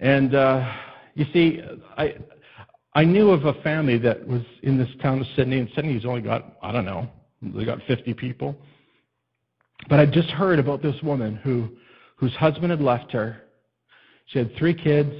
And 0.00 0.34
uh, 0.34 0.70
you 1.14 1.24
see, 1.32 1.62
I 1.96 2.16
I 2.94 3.04
knew 3.04 3.30
of 3.30 3.44
a 3.44 3.54
family 3.62 3.98
that 3.98 4.26
was 4.26 4.42
in 4.62 4.76
this 4.76 4.88
town 5.02 5.20
of 5.20 5.26
Sidney, 5.34 5.58
and 5.58 5.68
Sidney's 5.74 6.04
only 6.04 6.20
got 6.20 6.56
I 6.62 6.70
don't 6.72 6.84
know, 6.84 7.08
they 7.42 7.64
got 7.64 7.78
50 7.86 8.12
people. 8.14 8.56
But 9.88 10.00
I 10.00 10.06
just 10.06 10.30
heard 10.30 10.58
about 10.58 10.82
this 10.82 10.96
woman 11.02 11.36
who 11.36 11.68
whose 12.16 12.34
husband 12.34 12.70
had 12.70 12.80
left 12.80 13.10
her. 13.12 13.42
She 14.26 14.38
had 14.38 14.54
three 14.56 14.74
kids, 14.74 15.12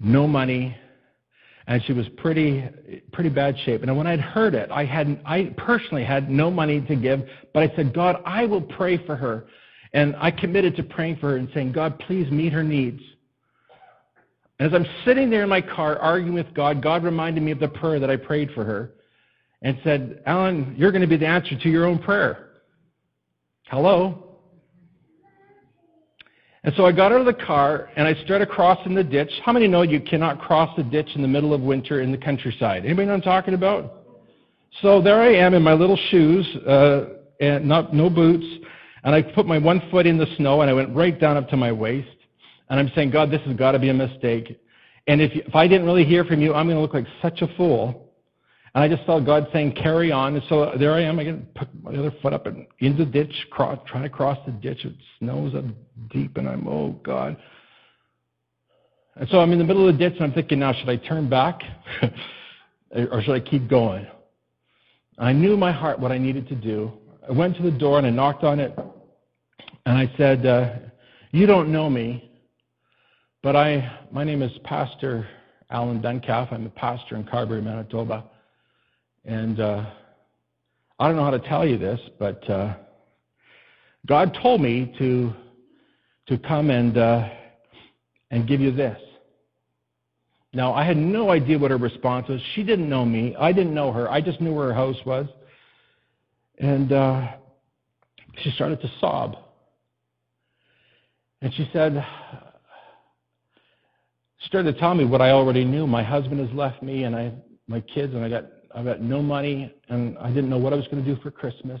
no 0.00 0.26
money, 0.26 0.76
and 1.68 1.84
she 1.84 1.92
was 1.92 2.08
pretty 2.16 2.64
pretty 3.12 3.28
bad 3.28 3.56
shape. 3.64 3.82
And 3.82 3.96
when 3.96 4.06
I'd 4.06 4.20
heard 4.20 4.54
it, 4.54 4.70
I 4.70 4.84
had 4.84 5.20
I 5.24 5.54
personally 5.58 6.02
had 6.02 6.30
no 6.30 6.50
money 6.50 6.80
to 6.80 6.96
give, 6.96 7.22
but 7.52 7.62
I 7.62 7.76
said, 7.76 7.94
God, 7.94 8.22
I 8.24 8.46
will 8.46 8.62
pray 8.62 8.96
for 9.06 9.14
her. 9.14 9.46
And 9.92 10.16
I 10.18 10.30
committed 10.30 10.76
to 10.76 10.82
praying 10.82 11.16
for 11.16 11.30
her 11.30 11.36
and 11.36 11.48
saying, 11.54 11.72
God, 11.72 11.98
please 12.00 12.30
meet 12.30 12.52
her 12.52 12.62
needs. 12.62 13.00
And 14.58 14.66
As 14.66 14.74
I'm 14.74 14.86
sitting 15.04 15.30
there 15.30 15.44
in 15.44 15.48
my 15.48 15.60
car 15.60 15.98
arguing 15.98 16.34
with 16.34 16.52
God, 16.52 16.82
God 16.82 17.04
reminded 17.04 17.42
me 17.42 17.52
of 17.52 17.60
the 17.60 17.68
prayer 17.68 18.00
that 18.00 18.10
I 18.10 18.16
prayed 18.16 18.50
for 18.54 18.64
her 18.64 18.94
and 19.62 19.78
said, 19.84 20.22
Alan, 20.26 20.74
you're 20.76 20.90
going 20.90 21.02
to 21.02 21.08
be 21.08 21.16
the 21.16 21.26
answer 21.26 21.56
to 21.58 21.68
your 21.70 21.86
own 21.86 21.98
prayer. 21.98 22.50
Hello? 23.66 24.27
And 26.64 26.74
so 26.76 26.86
I 26.86 26.92
got 26.92 27.12
out 27.12 27.20
of 27.20 27.26
the 27.26 27.44
car 27.44 27.88
and 27.96 28.06
I 28.06 28.14
started 28.24 28.48
crossing 28.48 28.94
the 28.94 29.04
ditch. 29.04 29.30
How 29.44 29.52
many 29.52 29.68
know 29.68 29.82
you 29.82 30.00
cannot 30.00 30.40
cross 30.40 30.74
the 30.76 30.82
ditch 30.82 31.08
in 31.14 31.22
the 31.22 31.28
middle 31.28 31.54
of 31.54 31.60
winter 31.60 32.00
in 32.00 32.10
the 32.10 32.18
countryside? 32.18 32.84
Anybody 32.84 33.06
know 33.06 33.12
what 33.12 33.16
I'm 33.18 33.22
talking 33.22 33.54
about? 33.54 34.04
So 34.82 35.00
there 35.00 35.20
I 35.20 35.34
am 35.34 35.54
in 35.54 35.62
my 35.62 35.72
little 35.72 35.96
shoes, 36.10 36.46
uh, 36.66 37.06
and 37.40 37.66
not 37.66 37.94
no 37.94 38.10
boots, 38.10 38.46
and 39.04 39.14
I 39.14 39.22
put 39.22 39.46
my 39.46 39.58
one 39.58 39.82
foot 39.90 40.06
in 40.06 40.18
the 40.18 40.26
snow 40.36 40.60
and 40.60 40.70
I 40.70 40.74
went 40.74 40.94
right 40.94 41.18
down 41.18 41.36
up 41.36 41.48
to 41.50 41.56
my 41.56 41.72
waist. 41.72 42.08
And 42.68 42.78
I'm 42.78 42.90
saying, 42.94 43.10
God, 43.10 43.30
this 43.30 43.40
has 43.42 43.56
got 43.56 43.72
to 43.72 43.78
be 43.78 43.88
a 43.88 43.94
mistake. 43.94 44.60
And 45.06 45.22
if, 45.22 45.32
if 45.34 45.54
I 45.54 45.66
didn't 45.66 45.86
really 45.86 46.04
hear 46.04 46.24
from 46.24 46.40
you, 46.40 46.52
I'm 46.52 46.66
going 46.66 46.76
to 46.76 46.82
look 46.82 46.94
like 46.94 47.06
such 47.22 47.40
a 47.40 47.48
fool. 47.56 48.07
And 48.74 48.84
I 48.84 48.88
just 48.88 49.06
felt 49.06 49.24
God 49.24 49.48
saying, 49.52 49.72
carry 49.72 50.12
on. 50.12 50.34
And 50.34 50.42
so 50.48 50.72
there 50.78 50.92
I 50.92 51.02
am. 51.02 51.18
I 51.18 51.24
get 51.24 51.54
put 51.54 51.68
my 51.82 51.92
other 51.92 52.12
foot 52.22 52.32
up 52.32 52.46
and 52.46 52.66
in 52.80 52.96
the 52.98 53.04
ditch, 53.04 53.34
cross, 53.50 53.78
trying 53.86 54.02
to 54.02 54.10
cross 54.10 54.38
the 54.46 54.52
ditch. 54.52 54.84
It 54.84 54.94
snows 55.18 55.54
up 55.54 55.64
deep, 56.10 56.36
and 56.36 56.48
I'm, 56.48 56.66
oh, 56.68 56.92
God. 57.02 57.36
And 59.16 59.28
so 59.30 59.40
I'm 59.40 59.52
in 59.52 59.58
the 59.58 59.64
middle 59.64 59.88
of 59.88 59.96
the 59.96 59.98
ditch, 59.98 60.14
and 60.16 60.24
I'm 60.24 60.32
thinking, 60.32 60.58
now, 60.58 60.72
should 60.72 60.88
I 60.88 60.96
turn 60.96 61.28
back? 61.28 61.60
or 62.94 63.22
should 63.22 63.34
I 63.34 63.40
keep 63.40 63.68
going? 63.68 64.06
I 65.18 65.32
knew 65.32 65.56
my 65.56 65.72
heart 65.72 65.98
what 65.98 66.12
I 66.12 66.18
needed 66.18 66.46
to 66.48 66.54
do. 66.54 66.92
I 67.28 67.32
went 67.32 67.56
to 67.56 67.62
the 67.62 67.70
door 67.70 67.98
and 67.98 68.06
I 68.06 68.10
knocked 68.10 68.44
on 68.44 68.60
it, 68.60 68.78
and 69.86 69.98
I 69.98 70.12
said, 70.16 70.46
uh, 70.46 70.74
you 71.32 71.46
don't 71.46 71.72
know 71.72 71.90
me, 71.90 72.30
but 73.42 73.56
I, 73.56 73.98
my 74.12 74.24
name 74.24 74.42
is 74.42 74.52
Pastor 74.64 75.26
Alan 75.70 76.00
Duncalf. 76.00 76.52
I'm 76.52 76.66
a 76.66 76.70
pastor 76.70 77.16
in 77.16 77.24
Carberry, 77.24 77.60
Manitoba. 77.60 78.24
And 79.24 79.60
uh, 79.60 79.84
I 80.98 81.06
don't 81.06 81.16
know 81.16 81.24
how 81.24 81.30
to 81.30 81.38
tell 81.38 81.66
you 81.66 81.78
this, 81.78 82.00
but 82.18 82.48
uh, 82.48 82.74
God 84.06 84.36
told 84.42 84.60
me 84.60 84.94
to 84.98 85.32
to 86.26 86.38
come 86.38 86.70
and 86.70 86.96
uh, 86.96 87.28
and 88.30 88.46
give 88.46 88.60
you 88.60 88.72
this. 88.72 88.98
Now, 90.52 90.72
I 90.72 90.82
had 90.82 90.96
no 90.96 91.30
idea 91.30 91.58
what 91.58 91.70
her 91.70 91.76
response 91.76 92.28
was. 92.28 92.40
She 92.54 92.62
didn't 92.62 92.88
know 92.88 93.04
me. 93.04 93.36
I 93.38 93.52
didn't 93.52 93.74
know 93.74 93.92
her. 93.92 94.10
I 94.10 94.20
just 94.20 94.40
knew 94.40 94.54
where 94.54 94.68
her 94.68 94.74
house 94.74 94.96
was. 95.04 95.26
And 96.58 96.90
uh, 96.90 97.32
she 98.38 98.50
started 98.52 98.80
to 98.80 98.90
sob. 98.98 99.36
And 101.42 101.52
she 101.54 101.68
said, 101.72 102.04
started 104.40 104.72
to 104.72 104.80
tell 104.80 104.94
me 104.94 105.04
what 105.04 105.20
I 105.20 105.30
already 105.30 105.64
knew. 105.64 105.86
My 105.86 106.02
husband 106.02 106.40
has 106.40 106.56
left 106.56 106.82
me, 106.82 107.04
and 107.04 107.14
I, 107.14 107.32
my 107.66 107.80
kids, 107.80 108.14
and 108.14 108.24
I 108.24 108.28
got, 108.28 108.44
I 108.74 108.82
got 108.82 109.00
no 109.00 109.22
money, 109.22 109.74
and 109.88 110.16
I 110.18 110.28
didn't 110.28 110.50
know 110.50 110.58
what 110.58 110.72
I 110.72 110.76
was 110.76 110.86
going 110.88 111.04
to 111.04 111.14
do 111.14 111.20
for 111.22 111.30
Christmas. 111.30 111.80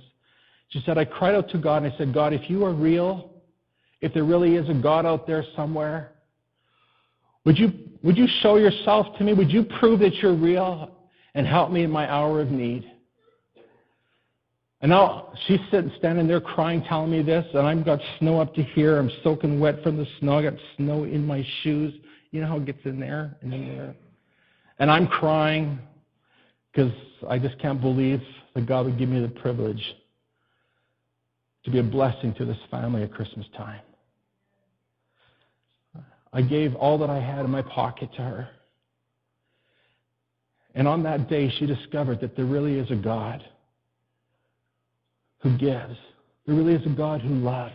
She 0.70 0.82
said, 0.84 0.98
I 0.98 1.04
cried 1.04 1.34
out 1.34 1.48
to 1.50 1.58
God, 1.58 1.82
and 1.82 1.92
I 1.92 1.96
said, 1.96 2.12
God, 2.12 2.32
if 2.32 2.48
you 2.50 2.64
are 2.64 2.72
real, 2.72 3.30
if 4.00 4.14
there 4.14 4.24
really 4.24 4.56
is 4.56 4.68
a 4.68 4.74
God 4.74 5.06
out 5.06 5.26
there 5.26 5.44
somewhere, 5.56 6.12
would 7.44 7.58
you, 7.58 7.72
would 8.02 8.16
you 8.16 8.26
show 8.40 8.56
yourself 8.56 9.06
to 9.18 9.24
me? 9.24 9.32
Would 9.32 9.50
you 9.50 9.64
prove 9.78 10.00
that 10.00 10.14
you're 10.16 10.34
real 10.34 10.96
and 11.34 11.46
help 11.46 11.70
me 11.70 11.82
in 11.82 11.90
my 11.90 12.10
hour 12.10 12.40
of 12.40 12.50
need? 12.50 12.90
And 14.80 14.90
now 14.90 15.32
she's 15.46 15.58
sitting, 15.70 15.90
standing 15.98 16.28
there 16.28 16.40
crying, 16.40 16.84
telling 16.88 17.10
me 17.10 17.22
this, 17.22 17.44
and 17.54 17.66
I've 17.66 17.84
got 17.84 18.00
snow 18.18 18.40
up 18.40 18.54
to 18.54 18.62
here. 18.62 18.98
I'm 18.98 19.10
soaking 19.24 19.58
wet 19.58 19.82
from 19.82 19.96
the 19.96 20.06
snow. 20.20 20.38
I 20.38 20.42
got 20.42 20.54
snow 20.76 21.04
in 21.04 21.26
my 21.26 21.44
shoes. 21.62 21.94
You 22.30 22.42
know 22.42 22.46
how 22.46 22.58
it 22.58 22.66
gets 22.66 22.84
in 22.84 23.00
there 23.00 23.36
and 23.40 23.52
in 23.52 23.76
there? 23.76 23.96
And 24.78 24.90
I'm 24.90 25.08
crying 25.08 25.78
because 26.72 26.92
I 27.28 27.38
just 27.38 27.58
can't 27.58 27.80
believe 27.80 28.20
that 28.54 28.66
God 28.66 28.86
would 28.86 28.98
give 28.98 29.08
me 29.08 29.20
the 29.20 29.28
privilege 29.28 29.82
to 31.64 31.70
be 31.70 31.78
a 31.78 31.82
blessing 31.82 32.34
to 32.34 32.44
this 32.44 32.58
family 32.70 33.02
at 33.02 33.12
Christmas 33.12 33.46
time. 33.56 33.80
I 36.32 36.42
gave 36.42 36.74
all 36.74 36.98
that 36.98 37.10
I 37.10 37.20
had 37.20 37.44
in 37.44 37.50
my 37.50 37.62
pocket 37.62 38.10
to 38.16 38.22
her. 38.22 38.48
And 40.74 40.86
on 40.86 41.02
that 41.04 41.28
day, 41.28 41.52
she 41.58 41.66
discovered 41.66 42.20
that 42.20 42.36
there 42.36 42.44
really 42.44 42.78
is 42.78 42.90
a 42.90 42.96
God 42.96 43.42
who 45.40 45.56
gives. 45.56 45.96
There 46.46 46.54
really 46.54 46.74
is 46.74 46.86
a 46.86 46.94
God 46.94 47.20
who 47.20 47.34
loves. 47.34 47.74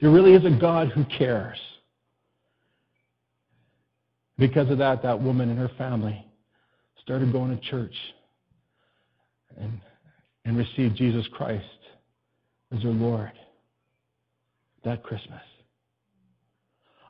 There 0.00 0.10
really 0.10 0.34
is 0.34 0.44
a 0.44 0.58
God 0.58 0.88
who 0.88 1.04
cares. 1.04 1.58
Because 4.38 4.70
of 4.70 4.78
that, 4.78 5.02
that 5.02 5.20
woman 5.20 5.50
and 5.50 5.58
her 5.58 5.70
family 5.76 6.24
started 7.08 7.32
going 7.32 7.58
to 7.58 7.70
church 7.70 7.94
and, 9.56 9.80
and 10.44 10.58
received 10.58 10.94
Jesus 10.94 11.26
Christ 11.32 11.64
as 12.70 12.82
their 12.82 12.92
Lord 12.92 13.32
that 14.84 15.02
Christmas. 15.02 15.40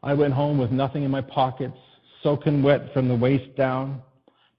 I 0.04 0.14
went 0.14 0.34
home 0.34 0.56
with 0.56 0.70
nothing 0.70 1.02
in 1.02 1.10
my 1.10 1.20
pockets, 1.20 1.76
soaking 2.22 2.62
wet 2.62 2.92
from 2.92 3.08
the 3.08 3.16
waist 3.16 3.56
down. 3.56 4.00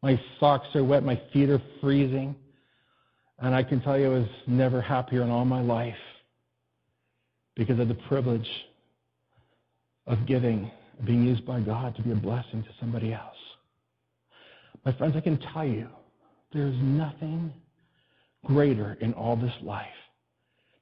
My 0.03 0.19
socks 0.41 0.67
are 0.75 0.83
wet, 0.83 1.05
my 1.05 1.19
feet 1.31 1.49
are 1.49 1.61
freezing. 1.79 2.35
And 3.39 3.55
I 3.55 3.63
can 3.63 3.79
tell 3.79 3.97
you 3.97 4.07
I 4.07 4.19
was 4.19 4.27
never 4.45 4.81
happier 4.81 5.21
in 5.21 5.29
all 5.29 5.45
my 5.45 5.61
life 5.61 5.95
because 7.55 7.79
of 7.79 7.87
the 7.87 7.97
privilege 8.09 8.49
of 10.05 10.25
giving, 10.27 10.69
being 11.05 11.23
used 11.23 11.45
by 11.45 11.61
God 11.61 11.95
to 11.95 12.01
be 12.01 12.11
a 12.11 12.15
blessing 12.15 12.61
to 12.61 12.69
somebody 12.81 13.13
else. 13.13 13.37
My 14.85 14.93
friends, 14.93 15.15
I 15.15 15.21
can 15.21 15.37
tell 15.53 15.65
you 15.65 15.87
there's 16.53 16.75
nothing 16.81 17.53
greater 18.45 18.97
in 19.01 19.13
all 19.13 19.35
this 19.35 19.53
life 19.61 19.87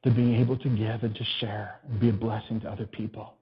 than 0.03 0.13
being 0.13 0.35
able 0.35 0.57
to 0.57 0.69
give 0.69 1.03
and 1.03 1.15
to 1.15 1.23
share 1.39 1.79
and 1.89 1.99
be 1.99 2.09
a 2.09 2.13
blessing 2.13 2.61
to 2.61 2.69
other 2.69 2.85
people. 2.85 3.33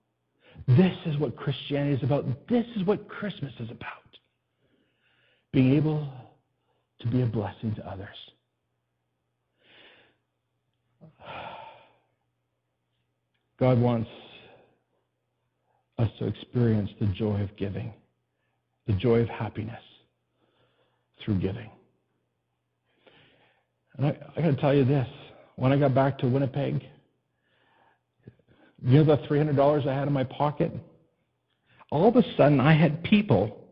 This 0.68 0.96
is 1.06 1.18
what 1.18 1.36
Christianity 1.36 1.96
is 1.96 2.04
about. 2.04 2.26
This 2.48 2.66
is 2.76 2.86
what 2.86 3.08
Christmas 3.10 3.52
is 3.60 3.70
about. 3.70 3.90
Being 5.52 5.74
able 5.74 6.08
to 7.02 7.08
be 7.08 7.22
a 7.22 7.26
blessing 7.26 7.76
to 7.76 7.88
others. 7.88 8.08
God 13.60 13.80
wants 13.80 14.10
us 15.98 16.10
to 16.20 16.28
experience 16.28 16.90
the 17.00 17.08
joy 17.08 17.42
of 17.42 17.56
giving, 17.58 17.94
the 18.88 18.94
joy 18.94 19.20
of 19.20 19.30
happiness 19.30 19.82
through 21.24 21.40
giving. 21.40 21.70
And 23.98 24.08
I, 24.08 24.18
I 24.36 24.42
got 24.42 24.52
to 24.52 24.56
tell 24.56 24.74
you 24.74 24.86
this 24.86 25.08
when 25.56 25.72
I 25.72 25.78
got 25.78 25.96
back 25.96 26.18
to 26.20 26.28
Winnipeg, 26.28 26.84
you 28.84 29.04
know 29.04 29.04
the 29.04 29.18
$300 29.28 29.88
I 29.88 29.94
had 29.94 30.08
in 30.08 30.14
my 30.14 30.26
pocket? 30.26 30.72
All 31.92 32.08
of 32.08 32.16
a 32.16 32.24
sudden, 32.36 32.60
I 32.60 32.74
had 32.74 33.04
people, 33.04 33.64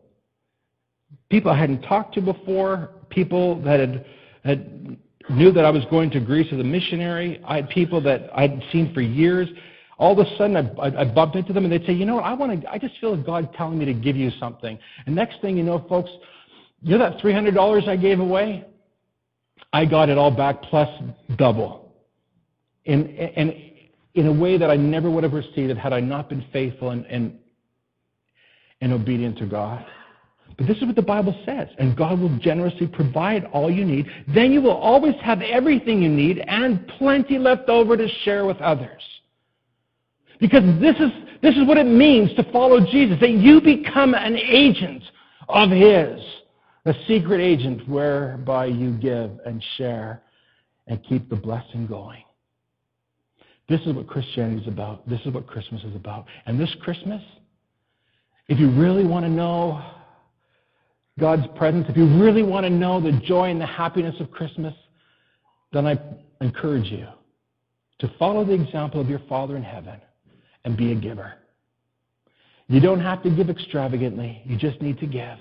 people 1.28 1.50
I 1.50 1.58
hadn't 1.58 1.82
talked 1.82 2.14
to 2.14 2.22
before, 2.22 2.90
people 3.10 3.60
that 3.62 3.80
had, 3.80 4.06
had 4.44 4.96
knew 5.30 5.52
that 5.52 5.64
I 5.64 5.70
was 5.70 5.84
going 5.86 6.10
to 6.10 6.20
Greece 6.20 6.48
as 6.52 6.58
a 6.58 6.64
missionary. 6.64 7.40
I 7.44 7.56
had 7.56 7.68
people 7.68 8.00
that 8.02 8.30
I'd 8.34 8.62
seen 8.72 8.92
for 8.94 9.00
years. 9.00 9.48
All 9.98 10.18
of 10.18 10.26
a 10.26 10.36
sudden, 10.36 10.56
I, 10.56 10.88
I, 10.88 11.00
I 11.02 11.04
bumped 11.04 11.36
into 11.36 11.52
them, 11.52 11.64
and 11.64 11.72
they'd 11.72 11.86
say, 11.86 11.92
"You 11.92 12.04
know 12.04 12.16
what? 12.16 12.24
I 12.24 12.34
want 12.34 12.62
to. 12.62 12.70
I 12.70 12.78
just 12.78 12.98
feel 13.00 13.16
God 13.16 13.52
telling 13.54 13.78
me 13.78 13.84
to 13.84 13.94
give 13.94 14.16
you 14.16 14.30
something." 14.40 14.78
And 15.06 15.14
next 15.14 15.40
thing 15.40 15.56
you 15.56 15.62
know, 15.62 15.84
folks, 15.88 16.10
you 16.84 16.98
know 16.98 16.98
that 16.98 17.20
three 17.20 17.32
hundred 17.32 17.54
dollars 17.54 17.84
I 17.88 17.96
gave 17.96 18.20
away? 18.20 18.66
I 19.72 19.84
got 19.84 20.08
it 20.08 20.18
all 20.18 20.30
back 20.30 20.62
plus 20.62 20.88
double. 21.36 21.92
And, 22.86 23.08
and 23.08 23.54
in 24.14 24.26
a 24.26 24.32
way 24.32 24.58
that 24.58 24.70
I 24.70 24.76
never 24.76 25.10
would 25.10 25.24
have 25.24 25.32
received 25.32 25.70
it 25.70 25.78
had 25.78 25.92
I 25.92 26.00
not 26.00 26.28
been 26.28 26.44
faithful 26.52 26.90
and, 26.90 27.04
and, 27.06 27.38
and 28.80 28.92
obedient 28.92 29.38
to 29.38 29.46
God. 29.46 29.84
But 30.56 30.68
this 30.68 30.76
is 30.76 30.84
what 30.84 30.94
the 30.94 31.02
Bible 31.02 31.34
says, 31.44 31.68
and 31.78 31.96
God 31.96 32.20
will 32.20 32.38
generously 32.38 32.86
provide 32.86 33.46
all 33.46 33.68
you 33.70 33.84
need. 33.84 34.06
Then 34.32 34.52
you 34.52 34.60
will 34.62 34.76
always 34.76 35.14
have 35.22 35.40
everything 35.40 36.02
you 36.02 36.08
need 36.08 36.38
and 36.46 36.86
plenty 36.98 37.38
left 37.38 37.68
over 37.68 37.96
to 37.96 38.06
share 38.22 38.44
with 38.44 38.58
others. 38.58 39.02
Because 40.38 40.62
this 40.80 40.94
is, 40.96 41.10
this 41.42 41.56
is 41.56 41.66
what 41.66 41.78
it 41.78 41.86
means 41.86 42.32
to 42.34 42.44
follow 42.52 42.78
Jesus, 42.78 43.18
that 43.20 43.30
you 43.30 43.60
become 43.60 44.14
an 44.14 44.36
agent 44.36 45.02
of 45.48 45.70
His, 45.70 46.20
a 46.86 46.94
secret 47.06 47.40
agent 47.40 47.88
whereby 47.88 48.66
you 48.66 48.92
give 48.92 49.30
and 49.46 49.64
share 49.76 50.22
and 50.86 51.02
keep 51.04 51.28
the 51.28 51.36
blessing 51.36 51.86
going. 51.86 52.22
This 53.68 53.80
is 53.82 53.94
what 53.94 54.06
Christianity 54.06 54.62
is 54.62 54.68
about. 54.68 55.08
This 55.08 55.20
is 55.24 55.32
what 55.32 55.46
Christmas 55.46 55.82
is 55.84 55.96
about. 55.96 56.26
And 56.44 56.60
this 56.60 56.74
Christmas, 56.82 57.22
if 58.48 58.58
you 58.58 58.70
really 58.70 59.04
want 59.04 59.24
to 59.24 59.30
know 59.30 59.82
God's 61.18 61.46
presence, 61.56 61.86
if 61.88 61.96
you 61.96 62.06
really 62.22 62.42
want 62.42 62.64
to 62.64 62.70
know 62.70 63.00
the 63.00 63.12
joy 63.24 63.50
and 63.50 63.60
the 63.60 63.66
happiness 63.66 64.16
of 64.20 64.30
Christmas, 64.30 64.74
then 65.72 65.86
I 65.86 65.98
encourage 66.42 66.90
you 66.90 67.06
to 68.00 68.12
follow 68.18 68.44
the 68.44 68.52
example 68.52 69.00
of 69.00 69.08
your 69.08 69.22
Father 69.28 69.56
in 69.56 69.62
heaven 69.62 70.00
and 70.64 70.76
be 70.76 70.92
a 70.92 70.94
giver. 70.94 71.34
You 72.68 72.80
don't 72.80 73.00
have 73.00 73.22
to 73.22 73.30
give 73.30 73.48
extravagantly. 73.48 74.42
You 74.44 74.56
just 74.58 74.82
need 74.82 74.98
to 74.98 75.06
give. 75.06 75.38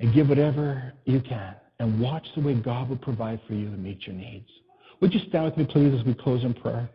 And 0.00 0.14
give 0.14 0.28
whatever 0.28 0.92
you 1.04 1.20
can. 1.20 1.54
And 1.80 2.00
watch 2.00 2.26
the 2.34 2.40
way 2.40 2.54
God 2.54 2.88
will 2.88 2.96
provide 2.96 3.40
for 3.46 3.54
you 3.54 3.66
and 3.66 3.82
meet 3.82 4.06
your 4.06 4.16
needs. 4.16 4.48
Would 5.00 5.14
you 5.14 5.20
stand 5.28 5.44
with 5.44 5.56
me, 5.56 5.64
please, 5.64 5.98
as 5.98 6.04
we 6.04 6.14
close 6.14 6.42
in 6.42 6.54
prayer? 6.54 6.88